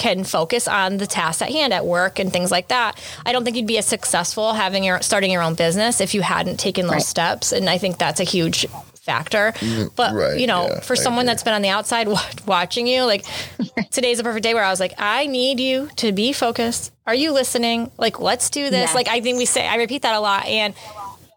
[0.00, 2.98] can focus on the tasks at hand at work and things like that.
[3.26, 6.22] I don't think you'd be as successful having your starting your own business if you
[6.22, 7.02] hadn't taken those Right.
[7.02, 7.52] steps.
[7.52, 8.66] And I think that's a huge
[9.02, 9.52] factor.
[9.58, 11.30] Mm, but right, you know, yeah, for I someone agree.
[11.32, 12.08] that's been on the outside
[12.46, 13.24] watching you, like
[13.90, 16.92] today's a perfect day where I was like, I need you to be focused.
[17.06, 17.90] Are you listening?
[17.98, 18.90] Like, let's do this.
[18.90, 18.94] Yes.
[18.94, 20.46] Like, I think we say, I repeat that a lot.
[20.46, 20.74] And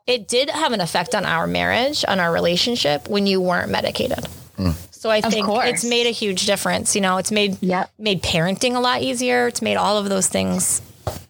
[0.07, 4.25] it did have an effect on our marriage, on our relationship when you weren't medicated.
[4.57, 4.71] Hmm.
[5.03, 5.67] So I think course.
[5.67, 6.95] it's made a huge difference.
[6.95, 7.91] You know, it's made Yep.
[7.99, 9.47] made parenting a lot easier.
[9.49, 10.81] It's made all of those things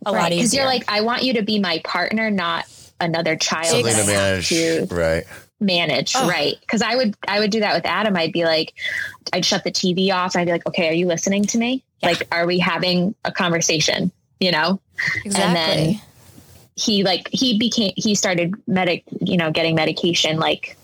[0.05, 0.37] a lot easier.
[0.41, 2.65] Because you're like, I want you to be my partner, not
[3.01, 5.23] another child something that to I have manage, to right?
[5.59, 6.13] manage.
[6.15, 6.29] Oh.
[6.29, 6.53] Right.
[6.61, 8.15] Because I would I would do that with Adam.
[8.15, 8.75] I'd be like,
[9.33, 10.35] I'd shut the TV off.
[10.35, 11.83] I'd be like, okay, are you listening to me?
[12.03, 14.11] Like, are we having a conversation?
[14.39, 14.81] You know?
[15.25, 15.93] exactly.
[15.93, 16.01] then-
[16.75, 20.75] he like he became he started medic you know getting medication like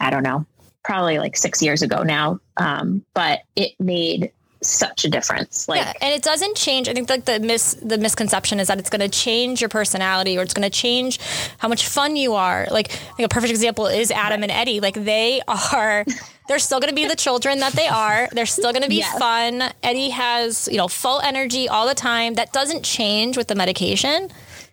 [0.00, 0.46] i don't know
[0.84, 4.32] probably like six years ago now um but it made
[4.64, 6.88] such a difference like yeah, and it doesn't change.
[6.88, 10.38] I think like the mis the misconception is that it's going to change your personality
[10.38, 11.18] or it's going to change
[11.58, 12.68] how much fun you are.
[12.70, 14.78] Like I think a perfect example is Adam and Eddie.
[14.78, 16.04] Like they are,
[16.46, 18.28] they're still going to be the children that they are.
[18.30, 19.18] They're still going to be Yes.
[19.18, 19.64] fun.
[19.82, 22.34] Eddie has you know full energy all the time.
[22.34, 24.28] That doesn't change with the medication.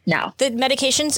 [0.05, 1.17] no The medications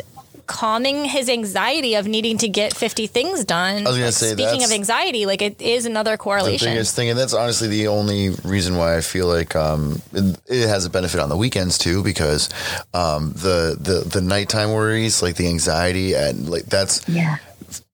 [0.52, 3.88] calming his anxiety of needing to get 50 things done.
[3.88, 6.68] I was gonna Like, say, speaking of anxiety, like it is another the correlation.
[6.74, 10.68] biggest thing, and that's honestly the only reason why I feel like um, it, it
[10.68, 12.50] has a benefit on the weekends too, because
[12.94, 17.38] um, the the the nighttime worries, like the anxiety, and like that's Yeah.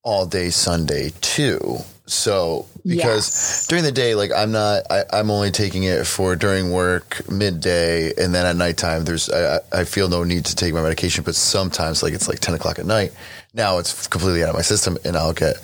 [0.03, 1.77] all day Sunday too.
[2.09, 3.67] So because Yes.
[3.67, 8.13] during the day, like I'm not, I, I'm only taking it for during work, midday,
[8.17, 9.03] and then at nighttime.
[9.03, 12.27] There's, I, I I feel no need to take my medication, but sometimes like it's
[12.29, 13.11] like 10 o'clock at night.
[13.53, 15.57] Now it's completely out of my system, and I'll get,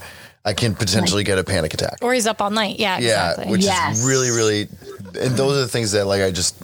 [0.43, 1.99] I can potentially get a panic attack.
[2.01, 2.77] or he's up all night.
[2.77, 3.51] Yeah, Yeah, exactly.
[3.51, 3.99] which Yes.
[3.99, 4.62] is really, really,
[5.21, 6.56] and those are the things that like I just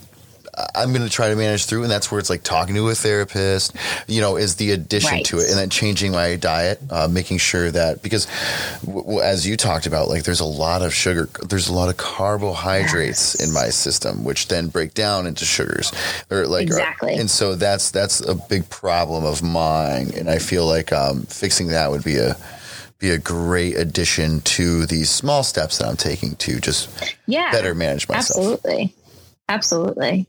[0.76, 2.96] I'm going to try to manage through, and that's where it's like talking to a
[2.96, 3.76] therapist,
[4.08, 5.26] you know, is the addition Right.
[5.26, 8.28] to it, and then changing my diet, uh, making sure that because
[8.86, 11.90] w- w- as you talked about, like there's a lot of sugar, there's a lot
[11.90, 15.92] of carbohydrates in my system, which then break down into sugars,
[16.30, 17.16] or like or- Exactly.
[17.16, 21.68] and so that's that's a big problem of mine, and I feel like um, fixing
[21.70, 22.36] that would be a
[23.00, 26.90] be a great addition to these small steps that I'm taking to just
[27.28, 27.50] Yeah.
[27.50, 28.38] better manage myself.
[28.60, 28.94] Absolutely.
[29.48, 30.28] Absolutely.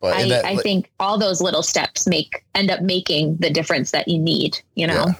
[0.00, 3.90] But I, that- I think all those little steps make end up making the difference
[3.92, 5.06] that you need, you know?
[5.08, 5.14] Yeah.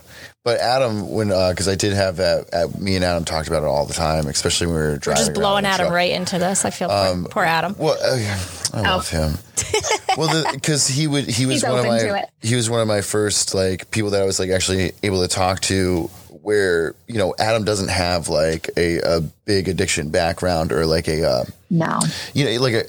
[0.44, 3.66] But Adam, when because I did have that, uh, me and Adam talked about it
[3.66, 5.24] all the time, especially when we were We're driving.
[5.24, 6.64] just blowing Adam right into this.
[6.64, 7.74] I feel Um, poor, poor Adam.
[7.76, 8.38] Well, uh,
[8.72, 9.38] I love him.
[10.16, 13.00] well, because he would, he was He's one of my, he was one of my
[13.00, 16.08] first like people that I was like actually able to talk to.
[16.42, 21.28] Where you know Adam doesn't have like a, a big addiction background or like a
[21.28, 21.98] uh, No.
[22.34, 22.84] you know like a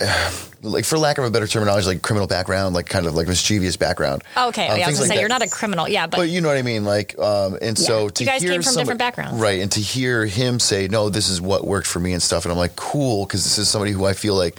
[0.68, 3.78] like for lack of a better terminology like criminal background like kind of like mischievous
[3.78, 4.24] background.
[4.38, 5.20] Okay, um, yeah, I was gonna like say that.
[5.20, 5.88] you're not a criminal.
[5.88, 8.42] Yeah, but, But you know what I mean, like, um, and so to You guys
[8.42, 9.40] hear came from somebody- different backgrounds.
[9.42, 9.62] right?
[9.62, 12.52] And to hear him say, "No, this is what worked for me" and stuff, and
[12.52, 14.58] I'm like, "Cool," because this is somebody who I feel like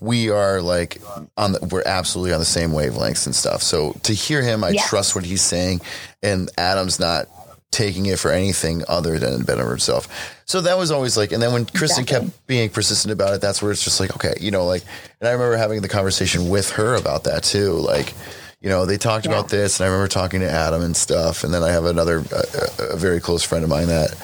[0.00, 1.00] we are like
[1.36, 3.62] on, the, we're absolutely on the same wavelengths and stuff.
[3.62, 4.88] So to hear him, I Yes.
[4.88, 5.80] trust what he's saying,
[6.22, 7.26] and Adam's not
[7.70, 10.08] taking it for anything other than better himself.
[10.46, 12.28] So that was always like, and then when Kristen Exactly.
[12.28, 14.82] kept being persistent about it, that's where it's just like, okay, you know, like,
[15.20, 18.14] and I remember having the conversation with her about that too, like.
[18.62, 21.44] You know, they talked about this, and I remember talking to Adam and stuff.
[21.44, 24.16] And then I have another, a, a very close friend of mine that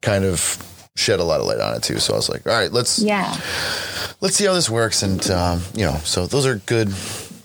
[0.00, 0.56] kind of
[0.96, 1.98] shed a lot of light on it too.
[1.98, 3.28] So I was like, all right, let's Yeah.
[4.20, 5.02] let's see how this works.
[5.02, 6.88] And um, you know, so those are good,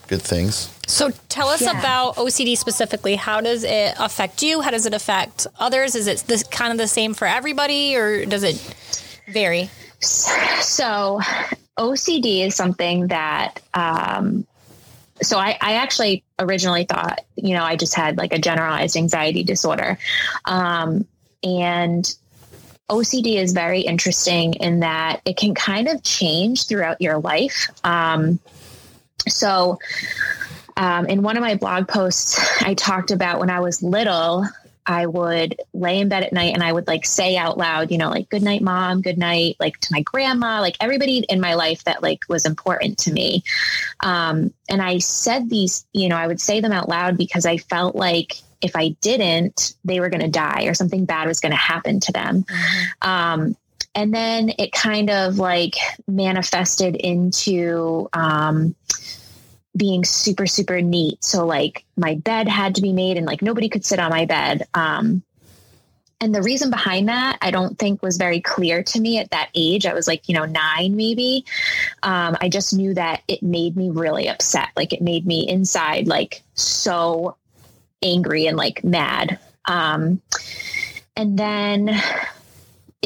[0.07, 0.69] good things.
[0.87, 1.79] So tell us Yeah.
[1.79, 3.15] about OCD specifically.
[3.15, 4.61] How does it affect you?
[4.61, 5.95] How does it affect others?
[5.95, 8.55] Is it this kind of the same for everybody, or does it
[9.27, 9.69] vary?
[9.99, 11.19] So
[11.77, 14.45] OCD is something that um
[15.21, 19.43] so I, I actually originally thought, you know, I just had like a generalized anxiety
[19.43, 19.97] disorder.
[20.45, 21.05] Um
[21.43, 22.13] and
[22.89, 27.69] OCD is very interesting in that it can kind of change throughout your life.
[27.83, 28.39] Um
[29.27, 29.79] so
[30.77, 34.45] um, in one of my blog posts, I talked about when I was little,
[34.85, 37.97] I would lay in bed at night and I would like say out loud, you
[37.97, 41.55] know, like good night, mom, good night, like to my grandma, like everybody in my
[41.55, 43.43] life that like was important to me.
[44.01, 47.57] Um, and I said these, you know, I would say them out loud because I
[47.57, 51.51] felt like if I didn't, they were going to die or something bad was going
[51.51, 52.45] to happen to them.
[53.01, 53.57] Um,
[53.95, 55.75] and then it kind of like
[56.07, 58.75] manifested into, um,
[59.75, 61.23] being super super neat.
[61.23, 64.25] So like my bed had to be made and like nobody could sit on my
[64.25, 64.67] bed.
[64.73, 65.23] Um
[66.21, 69.49] and the reason behind that i don't think was very clear to me at that
[69.53, 69.85] age.
[69.85, 71.45] I was like you know nine maybe.
[72.03, 74.69] Um, i just knew that it made me really upset.
[74.75, 77.35] Like it made me inside like so
[78.01, 79.39] angry and like mad.
[79.65, 80.21] Um,
[81.17, 81.89] and then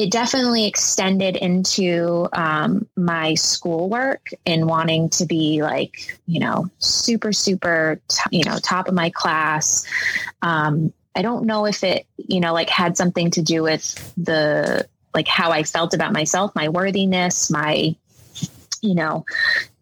[0.00, 7.34] it definitely extended into um, my schoolwork and wanting to be like you know super
[7.34, 9.86] super t- you know top of my class.
[10.40, 14.86] Um, i don't know if it you know like had something to do with the
[15.12, 17.94] like how i felt about myself my worthiness my
[18.80, 19.24] you know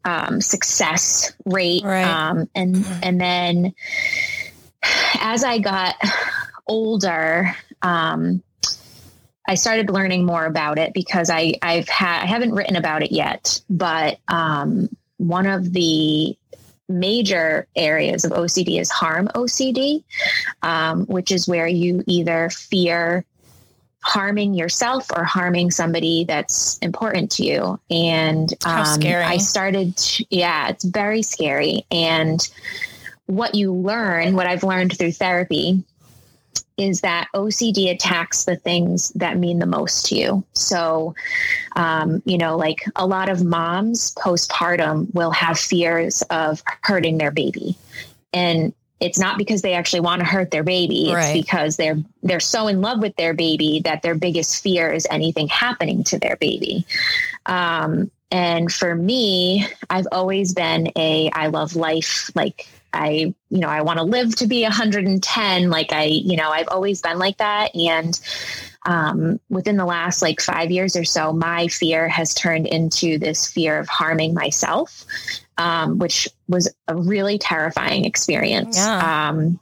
[0.05, 1.85] um, success rate.
[1.85, 2.03] Right.
[2.03, 3.75] um, and and then
[5.21, 5.97] as i got
[6.67, 8.43] older um,
[9.49, 13.11] I started learning more about it because I I've had I haven't written about it
[13.11, 16.37] yet, but um, one of the
[16.89, 20.05] major areas of OCD is harm OCD,
[20.63, 23.25] um, which is where you either fear
[24.03, 27.81] harming yourself or harming somebody that's important to you.
[27.91, 28.53] And
[28.85, 29.25] scary.
[29.25, 31.85] I started, to- yeah, it's very scary.
[31.91, 32.41] And
[33.27, 35.83] what you learn, what I've learned through therapy,
[36.79, 40.45] is that OCD attacks the things that mean the most to you.
[40.55, 41.15] So,
[41.77, 47.33] um, you know, like a lot of moms postpartum will have fears of hurting their
[47.33, 47.77] baby.
[48.33, 51.07] And it's not because they actually want to hurt their baby.
[51.07, 51.33] It's Right.
[51.35, 55.49] because they're they're so in love with their baby that their biggest fear is anything
[55.49, 56.85] happening to their baby.
[57.47, 62.31] Um, and for me, I've always been a I love life.
[62.35, 65.71] Like I, you know, I want to live to be 110.
[65.71, 67.75] Like I, you know, I've always been like that.
[67.75, 68.19] And
[68.87, 73.51] um, within the last like five years or so, my fear has turned into this
[73.51, 75.05] fear of harming myself,
[75.59, 78.79] um, which was a really terrifying experience.
[78.79, 79.29] Yeah.
[79.29, 79.61] Um,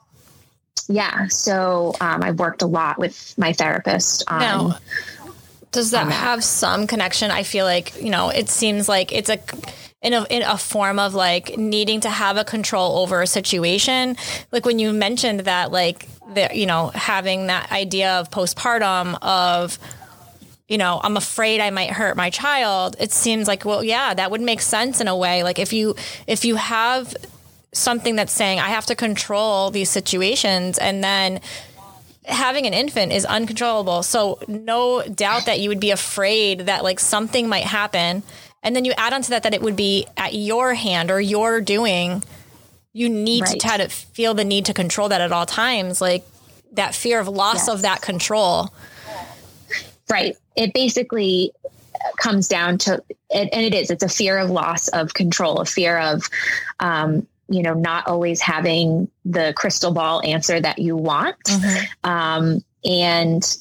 [0.89, 1.27] yeah.
[1.29, 4.41] So um, I've worked a lot with my therapist on.
[4.41, 4.79] Now,
[5.72, 7.31] does that have some connection?
[7.31, 9.39] I feel like you know, it seems like it's a
[10.07, 14.17] in a in a form of like needing to have a control over a situation.
[14.53, 19.79] Like when you mentioned that, like the you know having that idea of postpartum of
[20.69, 24.33] you know i'm afraid i might hurt my child it seems like well yeah that
[24.33, 25.43] would make sense in a way.
[25.43, 25.97] Like if you
[26.27, 27.15] if you have
[27.73, 31.41] something that's saying i have to control these situations and then
[32.27, 34.03] having an infant is uncontrollable.
[34.03, 38.25] So no doubt that you would be afraid that like something might happen
[38.67, 41.21] and then you add on to that that it would be at your hand or
[41.21, 42.23] your doing
[42.93, 43.53] you need Right.
[43.53, 46.27] to try to feel the need to control that at all times like
[46.73, 47.69] that fear of loss Yes.
[47.69, 48.73] of that control
[50.09, 50.37] Right.
[50.55, 51.53] It basically
[52.21, 53.03] comes down to,
[53.35, 56.23] and it is, it's a fear of loss of control, a fear of,
[56.79, 61.37] um, you know, not always having the crystal ball answer that you want.
[62.05, 63.57] Um, and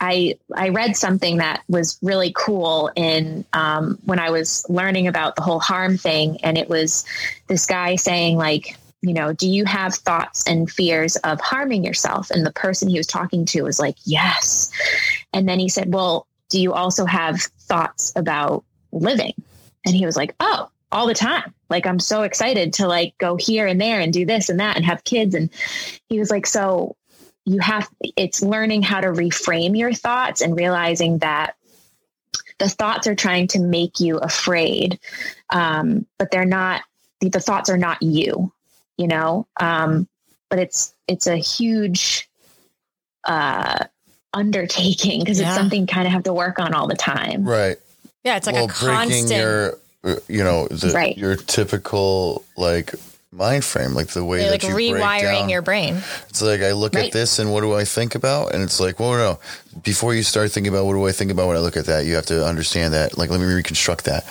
[0.00, 5.36] I, I read something that was really cool in, um, when I was learning about
[5.36, 6.38] the whole harm thing.
[6.42, 7.04] And it was
[7.48, 12.30] this guy saying like, you know, do you have thoughts and fears of harming yourself?
[12.30, 14.70] And the person he was talking to was like, yes.
[15.32, 19.32] And then he said, Well, do you also have thoughts about living?
[19.86, 21.54] And he was like, Oh, all the time.
[21.70, 24.76] Like, I'm so excited to like go here and there and do this and that
[24.76, 25.34] and have kids.
[25.34, 25.48] And
[26.08, 26.96] he was like, So
[27.50, 31.56] you have, it's learning how to reframe your thoughts and realizing that
[32.58, 35.00] the thoughts are trying to make you afraid,
[35.50, 36.82] um, but they're not,
[37.20, 38.52] the, the thoughts are not you,
[38.96, 39.48] you know?
[39.58, 40.08] Um,
[40.48, 42.30] but it's, it's a huge,
[43.24, 43.84] uh,
[44.32, 45.48] undertaking because Yeah.
[45.48, 47.44] it's something you kind of have to work on all the time.
[47.44, 47.78] Right.
[48.22, 51.18] yeah it's like well, a constant breaking your, uh, you know, the, Right.
[51.18, 52.94] your typical like
[53.32, 55.48] mind frame, like the way You're that like you break rewiring down.
[55.48, 56.02] your brain.
[56.28, 57.06] It's like I look Right.
[57.06, 58.52] at this and what do I think about?
[58.54, 59.38] And it's like, well, no.
[59.82, 62.06] Before you start thinking about what do I think about when I look at that,
[62.06, 63.16] you have to understand that.
[63.16, 64.24] Like, let me reconstruct that.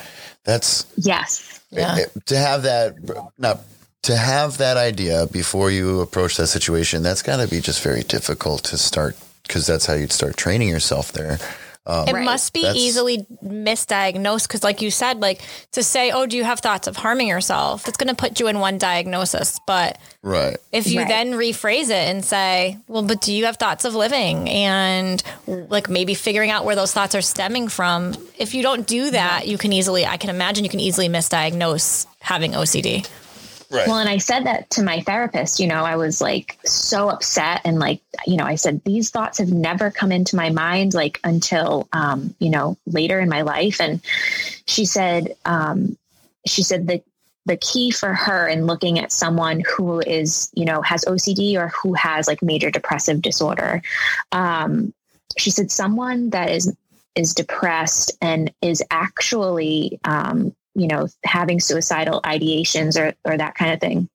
[0.43, 1.61] That's Yes.
[1.71, 1.95] Yeah.
[1.99, 2.95] eh, to have that.
[3.37, 3.61] Not
[4.03, 7.03] to have that idea before you approach that situation.
[7.03, 10.67] That's got to be just very difficult to start because that's how you'd start training
[10.69, 11.37] yourself there.
[11.89, 12.23] Um, it Right.
[12.23, 16.59] must be easily misdiagnosed because, like you said, like to say, "Oh, do you have
[16.59, 19.59] thoughts of harming yourself?" It's going to put you in one diagnosis.
[19.65, 20.57] But Right.
[20.71, 21.07] if you Right.
[21.07, 25.89] then rephrase it and say, "Well, but do you have thoughts of living?" and like
[25.89, 29.57] maybe figuring out where those thoughts are stemming from, if you don't do that, you
[29.57, 33.05] can easily, I can imagine, you can easily misdiagnose having OCD.
[33.71, 33.87] Right.
[33.87, 37.61] Well, and I said that to my therapist, you know, I was like so upset
[37.65, 41.19] and like, you know, I said, these thoughts have never come into my mind like
[41.23, 43.79] until, um, you know, later in my life.
[43.79, 44.01] And
[44.65, 45.97] she said, um,
[46.47, 47.03] she said that
[47.45, 51.67] the key for her in looking at someone who is, you know, has OCD or
[51.67, 53.83] who has like major depressive disorder,
[54.31, 54.93] um,
[55.37, 56.75] she said someone that is
[57.15, 63.73] is depressed and is actually um, you know having suicidal ideations or or that kind
[63.73, 64.07] of thing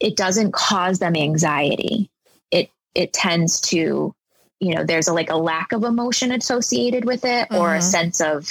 [0.00, 2.10] it doesn't cause them anxiety
[2.50, 4.14] it it tends to
[4.60, 7.82] you know there's a like a lack of emotion associated with it or a Mhm.
[7.82, 8.48] sense of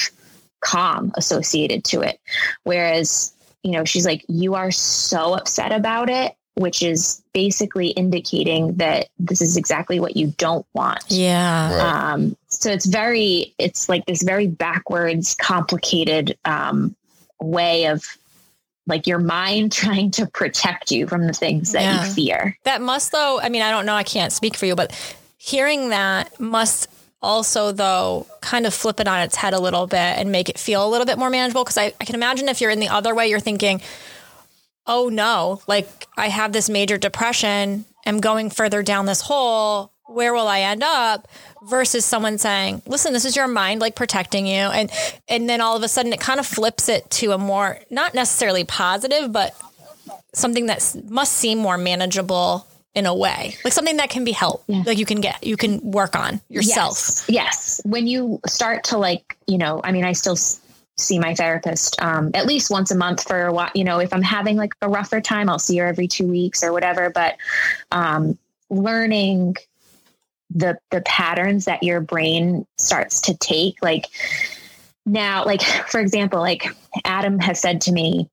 [0.62, 2.20] calm associated to it
[2.64, 3.34] whereas
[3.64, 9.08] you know she's like you are so upset about it which is basically indicating that
[9.20, 11.76] this is exactly what you don't want Yeah.
[11.76, 12.14] Right.
[12.14, 16.96] um, so it's very, it's like this very backwards, complicated um,
[17.42, 18.04] way of
[18.88, 22.06] like your mind trying to protect you from the things that Yeah.
[22.06, 22.58] you fear.
[22.64, 24.92] That must, though, I mean, I don't know, I can't speak for you, but
[25.38, 26.90] hearing that must
[27.22, 30.60] also, though, kind of flip it on its head a little bit and make it
[30.60, 31.64] feel a little bit more manageable.
[31.64, 33.82] Because I, I can imagine if you're in the other way, you're thinking,
[34.86, 35.88] oh no, like
[36.18, 39.93] I have this major depression, I'm going further down this hole.
[40.14, 41.28] Where will I end up?
[41.64, 44.54] Versus someone saying, listen, this is your mind like protecting you.
[44.56, 44.92] And
[45.28, 48.14] and then all of a sudden it kind of flips it to a more not
[48.14, 49.56] necessarily positive, but
[50.34, 54.66] something that must seem more manageable in a way, like something that can be helped,
[54.68, 54.84] Yeah.
[54.86, 56.92] like you can get, you can work on yourself.
[56.98, 57.26] Yes.
[57.28, 57.82] Yes.
[57.86, 60.60] When you start to like, you know, I mean, I still s-
[60.98, 64.14] see my therapist um, at least once a month for a while you know if
[64.14, 67.36] i'm having like a rougher time i'll see her every two weeks or whatever but
[67.92, 68.38] um,
[68.70, 69.56] learning
[70.54, 74.08] the the patterns that your brain starts to take like
[75.06, 76.66] now like for example like
[77.06, 78.30] adam has said to me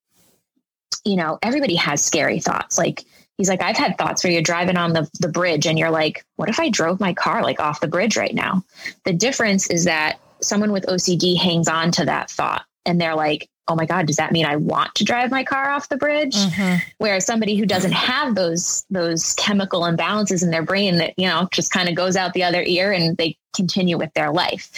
[1.05, 2.79] you know everybody has scary thoughts.
[2.79, 3.05] Like
[3.37, 6.25] he's like i've had thoughts where you're driving on the, the bridge and you're like
[6.37, 8.63] what if i drove my car like off the bridge right now?
[9.05, 13.49] The difference is that someone with ocd hangs on to that thought and they're like
[13.71, 16.35] oh my god does that mean i want to drive my car off the bridge?
[16.35, 16.77] Mm-hmm.
[16.99, 21.49] whereas somebody who doesn't have those those chemical imbalances in their brain that you know
[21.53, 24.71] just kind of goes out the other ear and they continue with their life.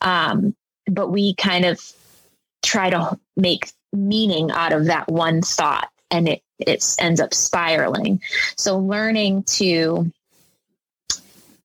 [0.00, 0.54] Um,
[0.86, 1.80] but we kind of
[2.62, 8.20] try to make meaning out of that one thought and it it ends up spiraling.
[8.56, 10.10] So learning to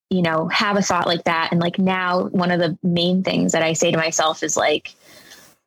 [0.09, 3.53] you know have a thought like that and like now one of the main things
[3.53, 4.93] that i say to myself is like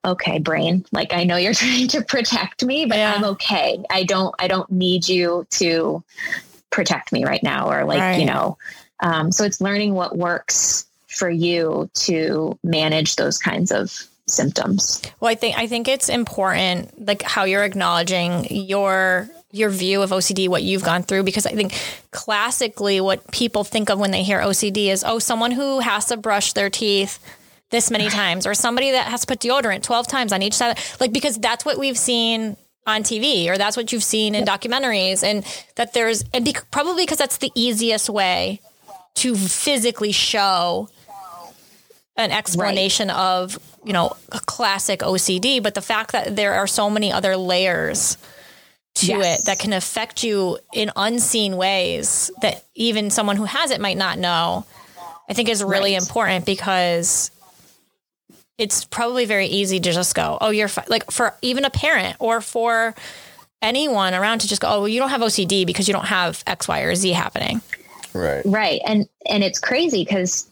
[0.05, 3.15] okay brain like i know you're trying to protect me but yeah.
[3.15, 6.03] i'm okay i don't i don't need you to
[6.71, 8.19] protect me right now or like right.
[8.19, 8.57] you know
[9.01, 13.93] um, so it's learning what works for you to manage those kinds of
[14.27, 20.03] symptoms well i think i think it's important like how you're acknowledging your your view
[20.03, 21.81] of OCD, what you've gone through, because I think
[22.11, 26.17] classically what people think of when they hear OCD is, oh, someone who has to
[26.17, 27.21] brush their teeth
[27.71, 30.79] this many times, or somebody that has to put deodorant 12 times on each side.
[31.01, 32.57] Like, because that's what we've seen
[32.87, 35.45] on TV, or that's what you've seen in documentaries, and
[35.77, 38.61] that there's, and be, probably because that's the easiest way
[39.15, 40.89] to physically show
[42.17, 43.17] an explanation right.
[43.17, 45.63] of, you know, a classic OCD.
[45.63, 48.17] But the fact that there are so many other layers
[48.97, 49.41] to yes.
[49.41, 53.97] it that can affect you in unseen ways that even someone who has it might
[53.97, 54.65] not know,
[55.29, 56.03] I think is really right.
[56.03, 57.31] important because
[58.59, 60.85] it's probably very easy to just go, oh, you're fi-.
[60.89, 62.95] like for even a parent or for
[63.63, 66.45] anyone around to just go, oh, well, you don't have OCD because you don't have
[66.47, 67.61] X, Y, or Z happening.
[68.13, 68.43] Right.
[68.45, 68.81] Right.
[68.87, 70.49] And and it's crazy because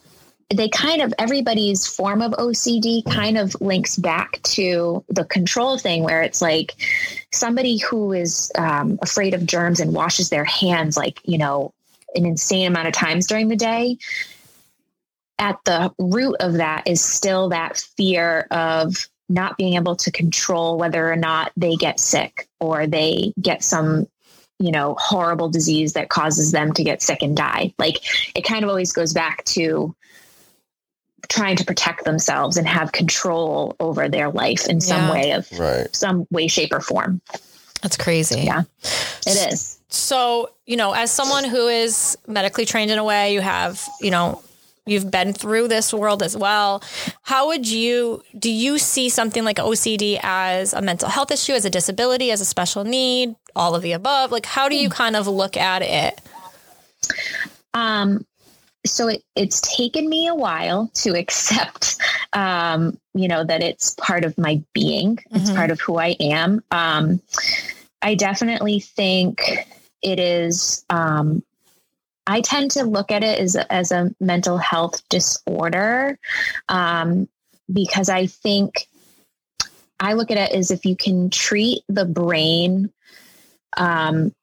[0.50, 6.02] they kind of everybody's form of OCD kind of links back to the control thing
[6.02, 6.74] where it's like
[7.32, 11.72] somebody who is um, afraid of germs and washes their hands like you know
[12.14, 13.96] an insane amount of times during the day
[15.42, 20.78] at the root of that is still that fear of not being able to control
[20.78, 24.06] whether or not they get sick or they get some
[24.60, 27.74] you know horrible disease that causes them to get sick and die.
[27.76, 27.96] Like
[28.36, 29.96] it kind of always goes back to
[31.28, 35.12] trying to protect themselves and have control over their life in some yeah.
[35.12, 35.94] way of right.
[35.94, 37.20] some way shape or form.
[37.82, 38.42] That's crazy.
[38.42, 38.62] Yeah.
[39.26, 39.80] It is.
[39.88, 44.12] so you know as someone who is medically trained in a way you have you
[44.12, 44.40] know
[44.86, 46.82] you've been through this world as well.
[47.22, 51.64] How would you do you see something like OCD as a mental health issue, as
[51.64, 54.32] a disability, as a special need, all of the above?
[54.32, 56.20] Like how do you kind of look at it?
[57.74, 58.24] Um
[58.84, 61.96] so it, it's taken me a while to accept
[62.32, 65.56] um, you know that it's part of my being it's mm-hmm.
[65.56, 67.20] part of who i am um,
[68.00, 69.42] i definitely think
[70.02, 71.42] it is um,
[72.26, 76.18] I tend to look at it as a, as a mental health disorder
[76.68, 77.28] um,
[77.72, 78.86] because I think
[79.98, 82.92] I look at it as if you can treat the brain,
[83.76, 84.34] um,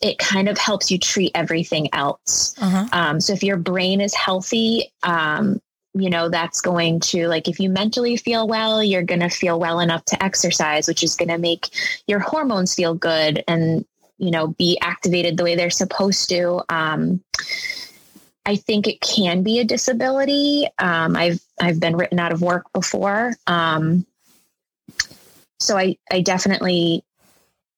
[0.00, 2.54] it kind of helps you treat everything else.
[2.58, 2.86] Uh-huh.
[2.92, 5.60] Um, so if your brain is healthy, um,
[5.94, 9.58] you know, that's going to, like, if you mentally feel well, you're going to feel
[9.58, 11.68] well enough to exercise, which is going to make
[12.06, 13.42] your hormones feel good.
[13.48, 13.84] And
[14.20, 17.20] you know be activated the way they're supposed to um,
[18.46, 20.66] I think it can be a disability.
[20.78, 24.06] Um, I've I've been written out of work before, um,
[25.58, 27.04] so I I definitely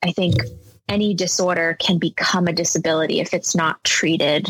[0.02, 0.36] I think
[0.88, 4.48] any disorder can become a disability if it's not treated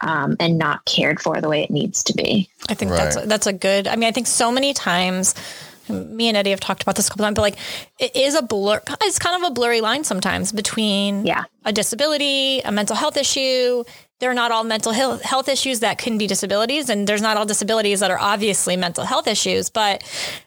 [0.00, 2.48] um, and not cared for the way it needs to be.
[2.68, 3.12] I think right.
[3.12, 3.88] that's that's a good.
[3.88, 5.34] I mean, I think so many times
[5.88, 7.56] me and Eddie have talked about this a couple times, but like
[7.98, 8.80] it is a blur.
[9.02, 11.44] It's kind of a blurry line sometimes between yeah.
[11.64, 13.84] a disability, a mental health issue.
[14.20, 18.00] They're not all mental health issues that can be disabilities, and there's not all disabilities
[18.00, 19.70] that are obviously mental health issues.
[19.70, 20.02] But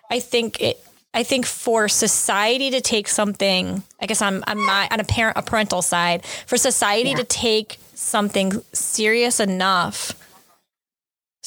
[0.10, 0.84] I think it.
[1.14, 5.38] I think for society to take something, I guess on, on my on a parent
[5.38, 7.18] a parental side, for society yeah.
[7.18, 10.14] to take something serious enough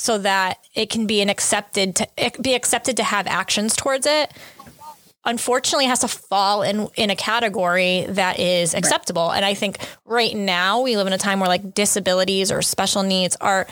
[0.01, 2.09] so that it can be an accepted to
[2.41, 4.33] be accepted to have actions towards it
[5.27, 9.37] unfortunately has to fall in in a category that is acceptable right.
[9.37, 13.03] and i think right now we live in a time where like disabilities or special
[13.03, 13.67] needs are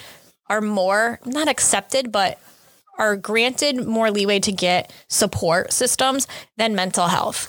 [0.48, 2.38] are more not accepted but
[2.98, 6.26] are granted more leeway to get support systems
[6.56, 7.48] than mental health.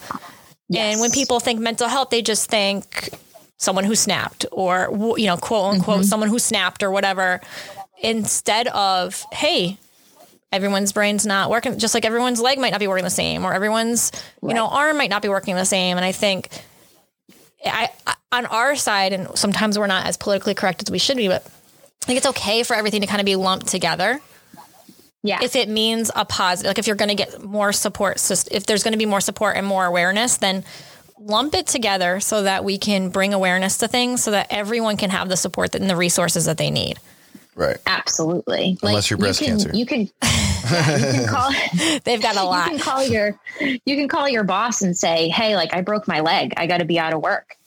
[0.74, 3.10] And when people think mental health, they just think
[3.58, 6.04] someone who snapped or, you know, quote unquote, mm-hmm.
[6.04, 7.42] someone who snapped or whatever,
[8.02, 9.78] instead of, hey,
[10.52, 13.54] everyone's brain's not working, just like everyone's leg might not be working the same or
[13.54, 15.98] everyone's, you know, arm might not be working the same.
[15.98, 16.50] And I think
[17.66, 21.18] I, I on our side, and sometimes we're not as politically correct as we should
[21.18, 21.44] be, but
[22.04, 24.22] I think it's okay for everything to kind of be lumped together
[25.24, 25.40] Yeah.
[25.42, 28.18] if it means a positive, like if you're going to get more support,
[28.52, 30.64] if there's going to be more support and more awareness, then
[31.20, 35.10] lump it together so that we can bring awareness to things so that everyone can
[35.10, 36.98] have the support and the resources that they need.
[37.60, 37.78] Right.
[37.86, 38.78] Absolutely.
[38.82, 39.72] Unless you're breast you can, cancer.
[39.76, 41.52] You can, yeah, you can call
[42.06, 42.46] They've got a lot.
[42.46, 42.70] you lot.
[42.70, 46.22] can call your you can call your boss and say, "Hey, like I broke my
[46.22, 46.54] leg.
[46.56, 47.58] I got to be out of work."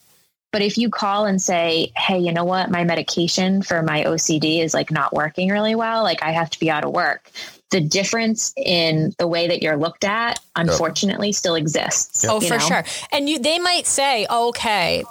[0.51, 2.71] But if you call and say, "Hey, you know what?
[2.71, 6.03] My medication for my OCD is like not working really well.
[6.03, 7.31] Like I have to be out of work."
[7.71, 12.25] The difference in the way that you're looked at, unfortunately, still exists.
[12.27, 12.59] Oh, for know?
[12.59, 12.85] sure.
[13.11, 15.05] And you, they might say, okay,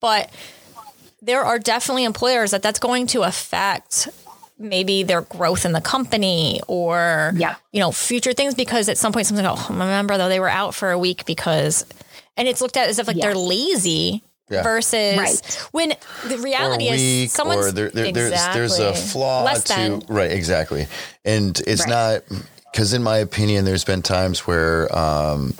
[0.00, 0.30] but
[1.26, 4.08] there are definitely employers that that's going to affect
[4.58, 7.56] maybe their growth in the company or Yeah.
[7.72, 10.74] you know future things because at some point something oh remember though they were out
[10.74, 11.84] for a week because
[12.38, 13.26] and it's looked at as if like Yeah.
[13.26, 14.62] they're lazy Yeah.
[14.62, 15.68] versus Right.
[15.72, 15.88] when
[16.26, 19.74] the or reality weak, is someone's or there, there, there's there's a flaw Less to
[19.74, 20.02] than.
[20.08, 20.86] right exactly
[21.26, 22.22] and it's Right.
[22.30, 22.40] not
[22.72, 25.52] because in my opinion there's been times where um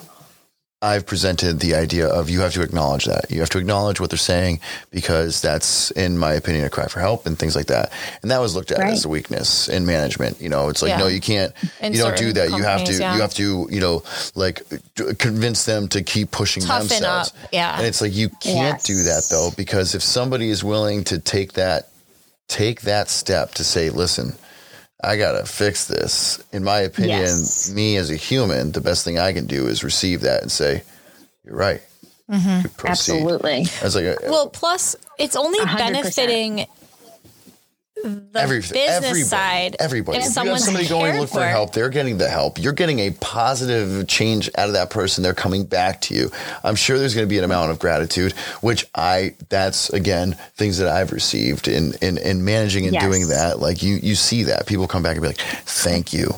[0.83, 4.11] I've presented the idea of you have to acknowledge that you have to acknowledge what
[4.11, 4.61] they're saying
[4.91, 8.41] because that's in my opinion a cry for help and things like that and that
[8.43, 8.93] was looked at Right.
[8.93, 10.99] as a weakness in management you know it's like Yeah.
[10.99, 13.15] no you can't In you don't do that you have to yeah.
[13.15, 14.03] you have to you know
[14.35, 14.63] like
[15.17, 17.79] convince them to keep pushing Toughen themselves up, yeah.
[17.79, 21.55] and it's like you can't do that though because if somebody is willing to take
[21.55, 21.89] that
[22.49, 24.35] take that step to say listen
[25.03, 27.71] i gotta fix this in my opinion Yes.
[27.73, 30.83] me as a human the best thing i can do is receive that and say
[31.45, 31.83] you're right
[32.29, 32.85] Mm-hmm.
[32.85, 33.67] Absolutely.
[33.81, 35.77] I was like a, well plus it's only 100%.
[35.79, 36.67] benefiting
[38.07, 40.19] the every, business everybody, side everybody.
[40.19, 41.47] If if you have somebody going to look for for.
[41.47, 42.59] help they're getting the help.
[42.59, 45.23] You're getting a positive change out of that person.
[45.23, 46.31] They're coming back to you.
[46.65, 50.79] I'm sure there's going to be an amount of gratitude which i that's again things
[50.79, 53.05] that i've received in in, in managing and Yes.
[53.05, 53.59] doing that.
[53.61, 54.67] Like you you see that.
[54.67, 56.31] People come back and be like thank you.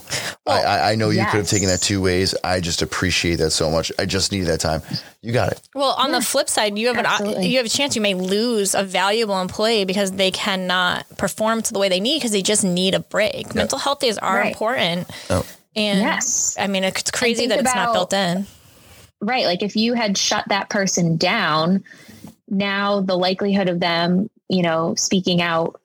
[0.46, 2.34] I, I i know you could have taken that two ways.
[2.42, 3.92] I just appreciate that so much.
[3.98, 4.82] I just needed that time
[5.22, 7.96] you got it Well, on the flip side, you have an you have a chance
[7.96, 12.18] you may lose a valuable employee because they cannot perform to the way they need
[12.18, 13.54] because they just need a break.
[13.54, 14.52] Mental health days are Right.
[14.52, 15.08] important.
[15.30, 15.44] Oh.
[15.76, 16.56] And Yes.
[16.58, 18.46] I mean, it's crazy that it's not built in.
[19.20, 21.82] right like if you had shut that person down
[22.48, 25.80] now the likelihood of them you know speaking out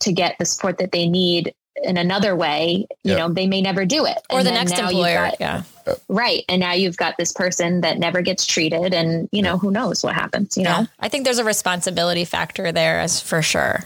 [0.00, 3.18] to get the support that they need in another way you Yeah.
[3.18, 5.30] know they may never do it Or And the next now you've employer.
[5.30, 5.62] got- yeah.
[6.08, 9.70] right and now you've got this person that never gets treated and you know who
[9.70, 10.80] knows what happens you Yeah.
[10.82, 13.84] know I think there's a responsibility factor there as for sure.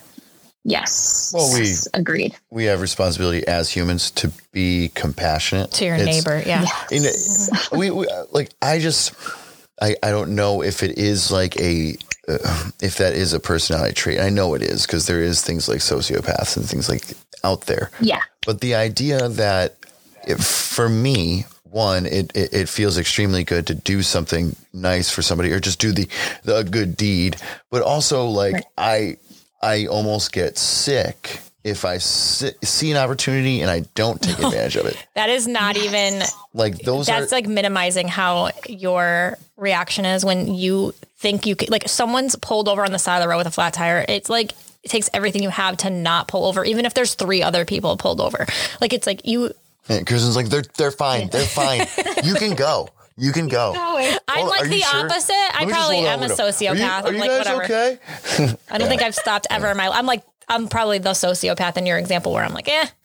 [0.65, 6.07] yes Well, we- agreed we have responsibility as humans to be compassionate To your It's-
[6.17, 6.43] neighbor.
[6.47, 6.67] Yeah.
[6.91, 9.13] You uh, know, we, we uh, like I just
[9.81, 11.97] I I don't know if it is like a
[12.29, 14.21] uh, if that is a personality trait.
[14.21, 17.05] I know it is because there is things like sociopaths and things like
[17.45, 17.91] out there.
[18.01, 19.77] yeah But the idea that
[20.27, 25.23] if, for me, one, it, it, it feels extremely good to do something nice for
[25.23, 26.09] somebody or just do the,
[26.45, 27.37] the good deed.
[27.71, 29.17] But also like I
[29.63, 34.77] I almost get sick if I si- see an opportunity and I don't take advantage
[34.77, 34.97] of it.
[35.15, 36.23] That is not even
[36.55, 41.69] Like those that's are like minimizing how your reaction is when you think you could
[41.71, 44.31] like someone's pulled over on the side of the road with a flat tire it's
[44.31, 44.53] like
[44.83, 47.95] it takes everything you have to not pull over even if there's three other people
[47.99, 48.47] pulled over
[48.81, 49.53] like it's like you
[49.91, 51.81] And Kristen's like, they're they're fine, they're fine.
[52.25, 52.89] you can go,
[53.19, 53.75] you can go.
[54.29, 55.01] i'm like the sure?
[55.05, 56.43] opposite Let i probably am a window.
[56.43, 57.99] Are you- sociopath Are i'm you, like guys whatever okay?
[58.71, 61.79] i don't think i've stopped ever in my life i'm like i'm probably the sociopath
[61.79, 62.87] in your example where i'm like eh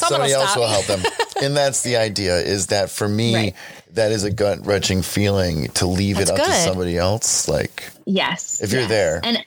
[0.00, 1.02] Somebody will else will help them.
[1.42, 3.54] and that's the idea is that for me, Right.
[3.92, 7.48] that is a gut wrenching feeling to leave That's it up to somebody else.
[7.48, 8.60] Like Yes.
[8.62, 9.20] If you're there.
[9.22, 9.42] And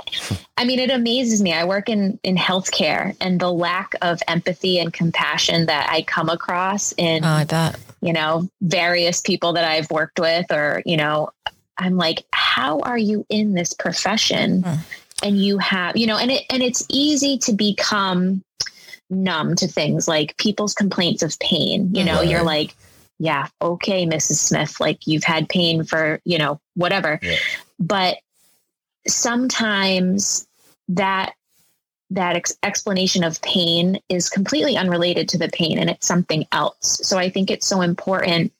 [0.57, 1.53] I mean, it amazes me.
[1.53, 6.29] I work in, in healthcare and the lack of empathy and compassion that I come
[6.29, 10.97] across in, oh i bet you know, various people that I've worked with or, you
[10.97, 11.29] know,
[11.77, 14.61] I'm like, how are you in this profession?
[14.63, 14.75] Hmm.
[15.23, 18.43] And you have, you know, and it, and it's easy to become
[19.09, 21.95] numb to things like people's complaints of pain.
[21.95, 22.29] You know, Right.
[22.29, 22.75] you're like,
[23.19, 24.35] yeah, okay, Mrs.
[24.35, 27.19] Smith, like you've had pain for, you know, whatever.
[27.21, 27.37] Yeah.
[27.79, 28.17] But
[29.07, 30.45] sometimes
[30.89, 31.33] that
[32.09, 36.99] that ex- explanation of pain is completely unrelated to the pain and it's something else.
[37.07, 38.51] So I think it's so important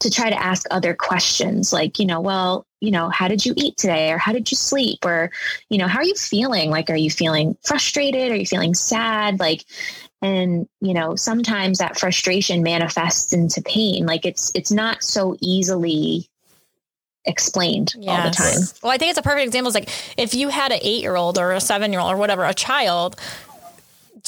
[0.00, 3.52] to try to ask other questions like, you know, well, you know, how did you
[3.56, 4.12] eat today?
[4.12, 5.04] Or how did you sleep?
[5.04, 5.30] Or,
[5.68, 6.70] you know, how are you feeling?
[6.70, 8.30] Like, are you feeling frustrated?
[8.30, 9.40] Are you feeling sad?
[9.40, 9.64] Like,
[10.20, 16.28] and you know sometimes that frustration manifests into pain like it's it's not so easily
[17.24, 18.08] explained yes.
[18.08, 20.72] all the time well i think it's a perfect example it's like if you had
[20.72, 23.16] an eight year old or a seven year old or whatever a child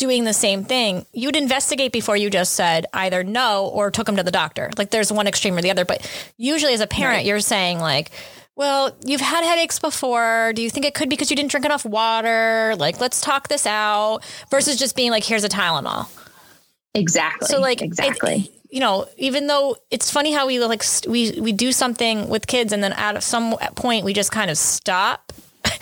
[0.00, 4.16] doing the same thing, you'd investigate before you just said either no or took them
[4.16, 4.70] to the doctor.
[4.76, 5.84] Like there's one extreme or the other.
[5.84, 7.26] But usually as a parent, right.
[7.26, 8.10] you're saying like,
[8.56, 10.52] well, you've had headaches before.
[10.54, 12.74] Do you think it could be because you didn't drink enough water?
[12.76, 14.20] Like, let's talk this out
[14.50, 16.08] versus just being like, here's a Tylenol.
[16.94, 17.46] Exactly.
[17.46, 18.34] So like exactly.
[18.34, 22.46] It, you know, even though it's funny how we like we we do something with
[22.46, 25.32] kids and then at some point we just kind of stop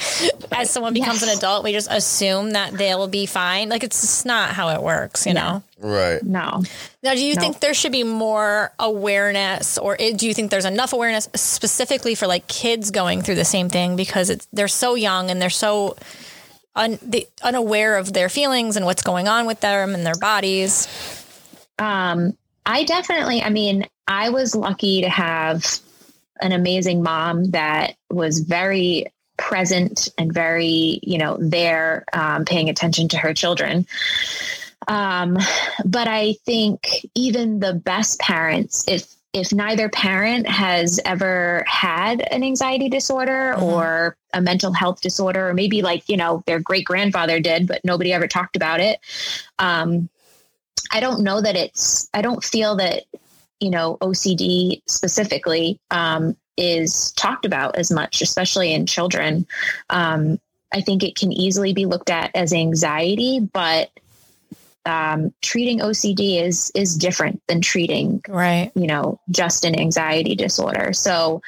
[0.52, 1.30] as someone becomes yes.
[1.30, 3.68] an adult, we just assume that they will be fine.
[3.68, 5.62] Like it's just not how it works, you know?
[5.78, 6.22] Right.
[6.22, 6.62] No.
[7.02, 7.40] Now, do you no.
[7.40, 12.26] think there should be more awareness or do you think there's enough awareness specifically for
[12.26, 15.96] like kids going through the same thing because it's, they're so young and they're so
[16.74, 20.88] un, they, unaware of their feelings and what's going on with them and their bodies?
[21.78, 22.36] Um,
[22.66, 25.80] I definitely, I mean, I was lucky to have
[26.40, 29.06] an amazing mom that was very
[29.38, 33.86] present and very, you know, there, um, paying attention to her children.
[34.86, 35.38] Um,
[35.84, 42.42] but I think even the best parents, if if neither parent has ever had an
[42.42, 43.62] anxiety disorder mm-hmm.
[43.62, 47.84] or a mental health disorder, or maybe like, you know, their great grandfather did, but
[47.84, 49.00] nobody ever talked about it.
[49.58, 50.08] Um,
[50.90, 53.04] I don't know that it's, I don't feel that,
[53.60, 59.46] you know, OCD specifically um, is talked about as much, especially in children.
[59.88, 60.38] Um,
[60.72, 63.90] I think it can easily be looked at as anxiety, but
[64.84, 68.70] um, treating OCD is is different than treating, right?
[68.74, 70.92] You know, just an anxiety disorder.
[70.92, 71.42] So,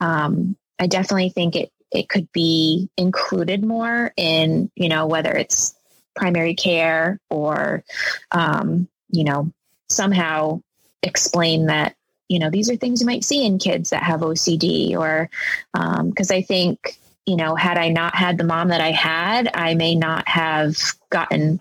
[0.00, 5.74] um, I definitely think it it could be included more in you know whether it's
[6.16, 7.84] primary care or
[8.32, 9.52] um, you know
[9.88, 10.60] somehow
[11.02, 11.94] explain that
[12.30, 15.28] you know, these are things you might see in kids that have OCD or
[15.74, 19.50] because um, I think, you know, had I not had the mom that I had,
[19.52, 20.76] I may not have
[21.10, 21.60] gotten,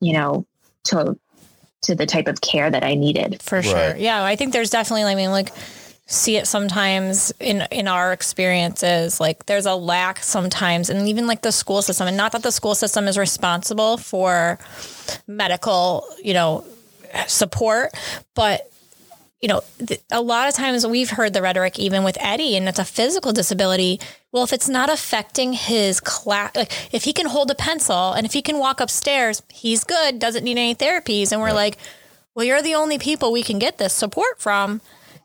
[0.00, 0.46] you know,
[0.84, 1.16] to
[1.82, 3.40] to the type of care that I needed.
[3.40, 3.94] For sure.
[3.96, 4.24] Yeah.
[4.24, 5.52] I think there's definitely, I mean, like,
[6.06, 11.40] see it sometimes in in our experiences like there's a lack sometimes and even like
[11.40, 14.58] the school system and not that the school system is responsible for
[15.26, 16.62] medical you know
[17.26, 17.90] support
[18.34, 18.70] but
[19.44, 22.66] you know, th- a lot of times we've heard the rhetoric even with Eddie, and
[22.66, 24.00] it's a physical disability.
[24.32, 28.24] Well, if it's not affecting his class, like if he can hold a pencil and
[28.24, 31.30] if he can walk upstairs, he's good, doesn't need any therapies.
[31.30, 31.56] And we're right.
[31.56, 31.78] like,
[32.34, 34.80] well, you're the only people we can get this support from.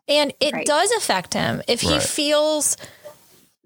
[0.10, 0.66] And it right.
[0.66, 1.62] does affect him.
[1.70, 1.94] If right.
[1.94, 2.76] he feels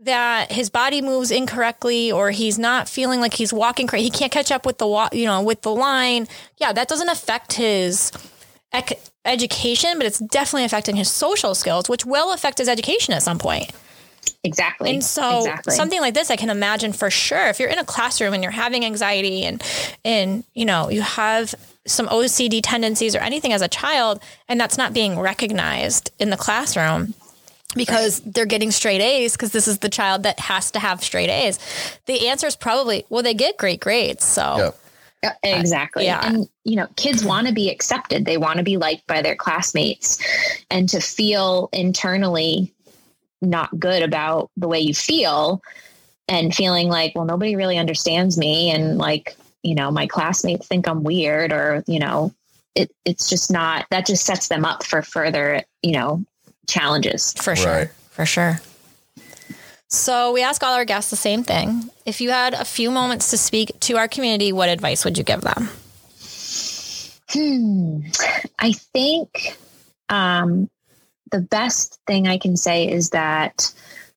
[0.04, 4.51] that his body moves incorrectly or he's not feeling like he's walking he can't catch
[4.51, 6.28] up with the you know with the line
[6.58, 8.12] yeah that doesn't affect his
[8.74, 13.24] ec- education, but it's definitely affecting his social skills, which will affect his education at
[13.24, 13.71] some point.
[14.43, 14.89] Exactly.
[14.89, 15.74] And so exactly.
[15.74, 17.47] something like this, I can imagine for sure.
[17.47, 19.63] If you're in a classroom and you're having anxiety and
[20.03, 21.55] and you know you have
[21.86, 26.38] some OCD tendencies or anything as a child, and that's not being recognized in the
[26.38, 27.13] classroom
[27.76, 28.34] because right.
[28.34, 31.57] they're getting straight A's because this is the child that has to have straight A's.
[32.05, 34.57] The answer is probably well, they get great grades, so.
[34.57, 34.80] Yep.
[35.24, 36.05] Uh, exactly.
[36.05, 36.19] Yeah.
[36.26, 38.26] And, you know, kids want to be accepted.
[38.26, 40.19] They want to be liked by their classmates.
[40.69, 42.74] And to feel internally
[43.41, 45.61] not good about the way you feel
[46.28, 48.71] and feeling like, well, nobody really understands me.
[48.71, 52.34] And like, you know, my classmates think I'm weird or, you know,
[52.76, 56.24] it, it's just not, that just sets them up for further, you know,
[56.67, 57.34] challenges.
[57.34, 57.71] For sure.
[57.71, 57.91] Right.
[58.09, 58.59] For sure.
[59.94, 61.88] So we ask all our guests the same thing.
[62.04, 65.24] If you had a few moments to speak to our community, what advice would you
[65.24, 65.70] give them?
[67.30, 68.00] Hmm.
[68.58, 69.56] I think
[70.10, 70.68] um,
[71.32, 73.72] the best thing I can say is that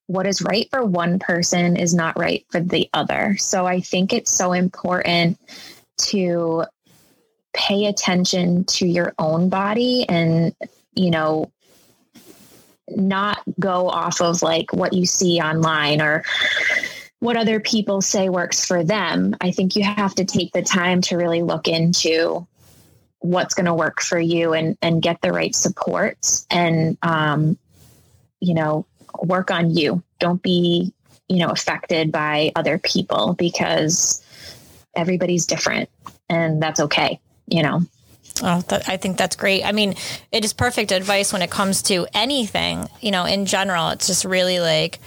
[0.07, 3.37] what is right for one person is not right for the other.
[3.37, 5.39] So I think it's so important
[6.09, 6.65] to
[7.53, 10.55] pay attention to your own body and,
[10.95, 11.51] you know,
[12.89, 16.23] not go off of like what you see online or
[17.19, 19.35] what other people say works for them.
[19.41, 22.47] I think you have to take the time to really look into
[23.19, 27.57] what's going to work for you and and get the right supports and um,
[28.39, 28.85] you know
[29.21, 30.03] work on you.
[30.19, 30.93] Don't be
[31.27, 34.23] you know affected by other people because
[34.95, 35.89] everybody's different
[36.29, 37.81] and that's okay, you know.
[38.43, 39.63] Oh, that, I think that's great.
[39.63, 39.95] I mean,
[40.31, 43.89] it is perfect advice when it comes to anything, you know, in general.
[43.89, 44.99] It's just really like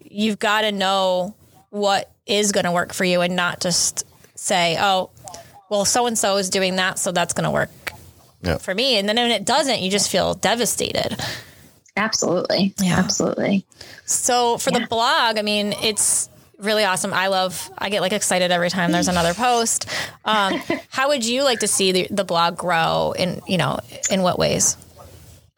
[0.00, 1.34] you've got to know
[1.70, 5.10] what is going to work for you and not just say, oh,
[5.70, 7.70] well, so and so is doing that, so that's going to work
[8.42, 8.58] Yeah.
[8.58, 8.96] for me.
[8.98, 11.16] And then when it doesn't, you just feel devastated.
[11.96, 12.74] Absolutely.
[12.80, 12.98] Yeah.
[12.98, 13.64] Absolutely.
[14.06, 16.28] So for the blog, I mean, it's
[16.62, 17.12] really awesome.
[17.12, 19.88] I love, I get like excited every time there's another post.
[20.24, 20.54] Um,
[20.90, 23.78] how would you like to see the, the blog grow in, you know,
[24.10, 24.76] in what ways?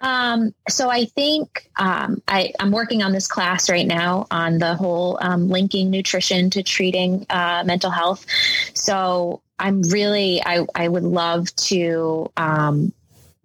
[0.00, 4.74] Um, so I think um, I, I'm working on this class right now on the
[4.74, 8.26] whole um, linking nutrition to treating uh, mental health.
[8.74, 12.92] So I'm really, I, I would love to um,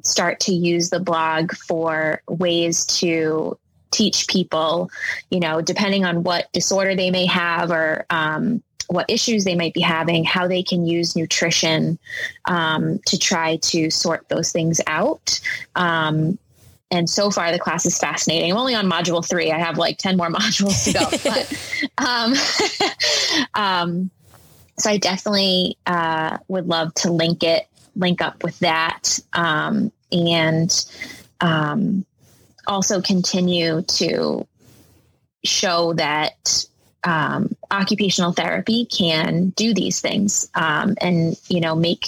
[0.04, 3.58] start to use the blog for ways to
[3.92, 4.90] teach people,
[5.30, 9.74] you know, depending on what disorder they may have or um, what issues they might
[9.74, 12.00] be having, how they can use nutrition
[12.46, 15.40] um, to try to sort those things out.
[15.76, 16.38] Um,
[16.92, 18.52] and so far, the class is fascinating.
[18.52, 19.52] I'm only on module three.
[19.52, 21.06] I have like 10 more modules to go.
[21.96, 22.34] but, um,
[23.54, 24.10] um,
[24.80, 30.86] so I definitely uh, would love to link it, link up with that, um, and
[31.42, 32.06] um,
[32.70, 34.48] also continue to
[35.44, 36.66] show that
[37.04, 42.06] um, occupational therapy can do these things um, and you know make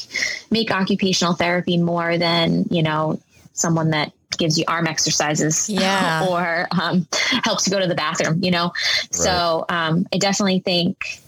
[0.52, 3.20] make occupational therapy more than you know
[3.54, 6.26] someone that gives you arm exercises Yeah.
[6.30, 7.08] or um,
[7.44, 8.74] helps you go to the bathroom you know
[9.12, 11.22] so um, i definitely think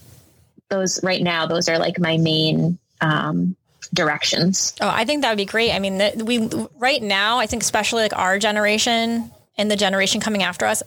[0.69, 3.55] those right now those are like my main um,
[3.93, 5.71] directions Oh, I think that would be great.
[5.71, 10.19] I mean, the, we right now, I think especially like our generation and the generation
[10.19, 10.81] coming after us,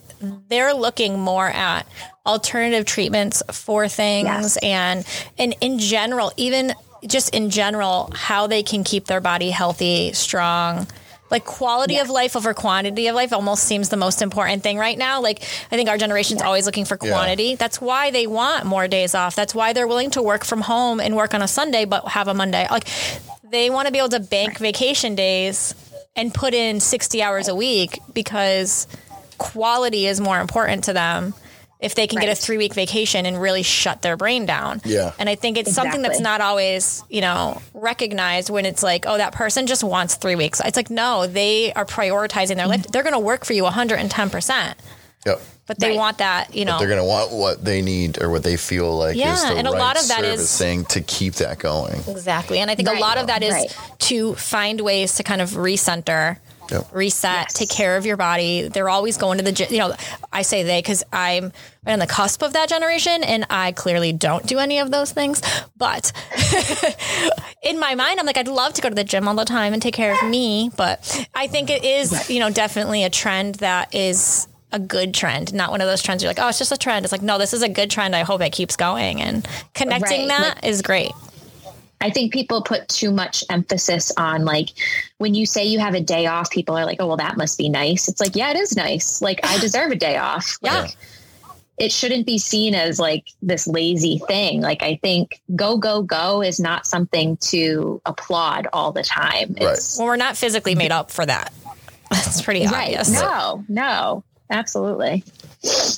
[0.49, 1.87] they're looking more at
[2.25, 4.57] alternative treatments for things Yes.
[4.61, 5.05] and
[5.37, 6.73] and in general, even
[7.05, 10.87] just in general, how they can keep their body healthy, strong.
[11.29, 14.97] Like quality of life over quantity of life almost seems the most important thing right
[14.97, 15.21] now.
[15.21, 17.09] Like I think our generation's always looking for Yeah.
[17.11, 17.55] quantity.
[17.55, 19.35] That's why they want more days off.
[19.35, 22.27] That's why they're willing to work from home and work on a Sunday but have
[22.27, 22.65] a Monday.
[22.71, 22.87] Like
[23.43, 25.75] they want to be able to bank vacation days
[26.15, 28.87] and put in 60 hours a week because
[29.37, 31.33] quality is more important to them
[31.79, 34.81] if they can get a three week vacation and really shut their brain down.
[34.83, 35.11] Yeah.
[35.19, 39.17] And I think it's something that's not always, you know, recognized when it's like, oh,
[39.17, 40.59] that person just wants three weeks.
[40.65, 42.83] It's like, no, they are prioritizing their life.
[42.87, 44.73] They're going to work for you 110%,
[45.25, 45.41] Yep.
[45.67, 45.97] but they Right.
[45.97, 46.79] want that, you know.
[46.79, 49.49] They're going to want what they need or what they feel like Yeah, is the
[49.49, 52.01] and a right lot of that is- servicing to keep that going.
[52.07, 52.59] Exactly.
[52.59, 53.75] And I think a lot of that is Right.
[53.99, 56.37] to find ways to kind of recenter,
[56.71, 56.87] Yep.
[56.91, 57.53] reset, Yes.
[57.53, 58.67] take care of your body.
[58.67, 59.67] They're always going to the gym.
[59.71, 59.95] You know,
[60.31, 61.51] I say they because I'm
[61.85, 65.11] right on the cusp of that generation and I clearly don't do any of those
[65.11, 65.41] things.
[65.77, 66.11] But
[67.63, 69.73] in my mind, I'm like, I'd love to go to the gym all the time
[69.73, 70.71] and take care of me.
[70.75, 75.53] But I think it is, you know, definitely a trend that is a good trend,
[75.53, 77.05] not one of those trends you're like, oh, it's just a trend.
[77.05, 78.13] It's like, no, this is a good trend.
[78.15, 79.21] I hope it keeps going.
[79.21, 81.11] And connecting Right, that is like- great.
[81.99, 84.69] I think people put too much emphasis on like
[85.17, 87.57] when you say you have a day off, people are like, oh, well, that must
[87.57, 88.07] be nice.
[88.07, 89.21] It's like, yeah, it is nice.
[89.21, 90.57] Like, I deserve a day off.
[90.61, 90.81] Yeah.
[90.81, 90.95] Like,
[91.77, 94.61] it shouldn't be seen as like this lazy thing.
[94.61, 99.55] Like, I think go, go, go is not something to applaud all the time.
[99.57, 101.53] It's Well, we're not physically made up for that.
[102.11, 102.97] That's pretty right.
[102.97, 103.11] obvious.
[103.11, 105.23] No, no, absolutely.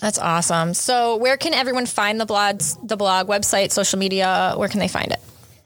[0.01, 0.73] That's awesome.
[0.73, 4.53] So, where can everyone find the blogs, the blog website, social media?
[4.57, 5.19] Where can they find it?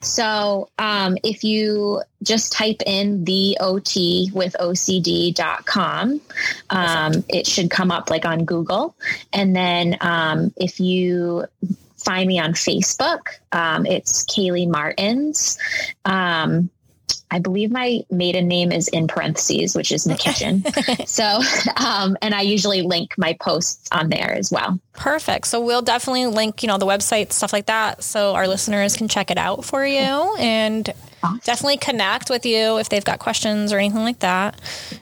[0.03, 6.21] So um, if you just type in the OT with OCD.com,
[6.69, 8.95] um, it should come up like on Google.
[9.31, 11.45] And then um, if you
[11.97, 15.57] find me on Facebook, um, it's Kaylee Martins.
[16.05, 16.69] Um,
[17.33, 21.07] I believe my maiden name is in parentheses, which is McKitchen.
[21.07, 21.41] so,
[21.83, 24.79] um, and I usually link my posts on there as well.
[24.93, 25.47] Perfect.
[25.47, 29.07] So we'll definitely link, you know, the website, stuff like that, so our listeners can
[29.07, 30.89] check it out for you and
[31.43, 34.59] definitely connect with you if they've got questions or anything like that.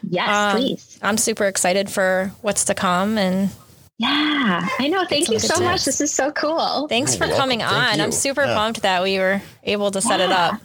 [0.10, 1.00] Yes, Um, please.
[1.02, 3.50] I'm super excited for what's to come and
[3.98, 5.04] Yeah, I know.
[5.06, 5.84] Thank you good so much.
[5.86, 6.88] This is so cool.
[6.88, 7.38] thanks for welcome.
[7.38, 7.98] coming Thank on.
[7.98, 8.04] you.
[8.04, 8.56] I'm super Yeah.
[8.56, 10.60] pumped that we were able to set it up.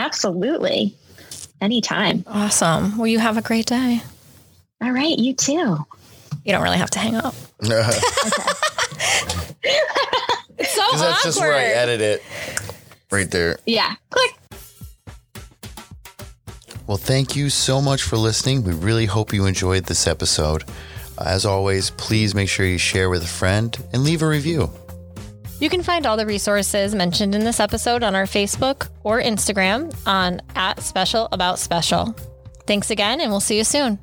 [0.00, 0.94] Absolutely.
[1.60, 2.24] Anytime.
[2.26, 2.96] Awesome.
[2.96, 4.00] Well, you have a great day.
[4.82, 5.18] All right.
[5.18, 5.76] You too.
[6.44, 7.34] You don't really have to hang up.
[10.60, 12.22] It's so Because that's just where I edit it.
[13.10, 13.56] Right there.
[13.64, 13.94] Yeah.
[14.10, 14.34] Click.
[16.86, 18.62] Well, thank you so much for listening.
[18.62, 20.64] We really hope you enjoyed this episode.
[21.18, 24.70] As always, please make sure you share with a friend and leave a review.
[25.60, 29.94] You can find all the resources mentioned in this episode on our Facebook or Instagram
[30.06, 32.16] on at Special About Special.
[32.66, 33.98] Thanks again, and we'll see you soon.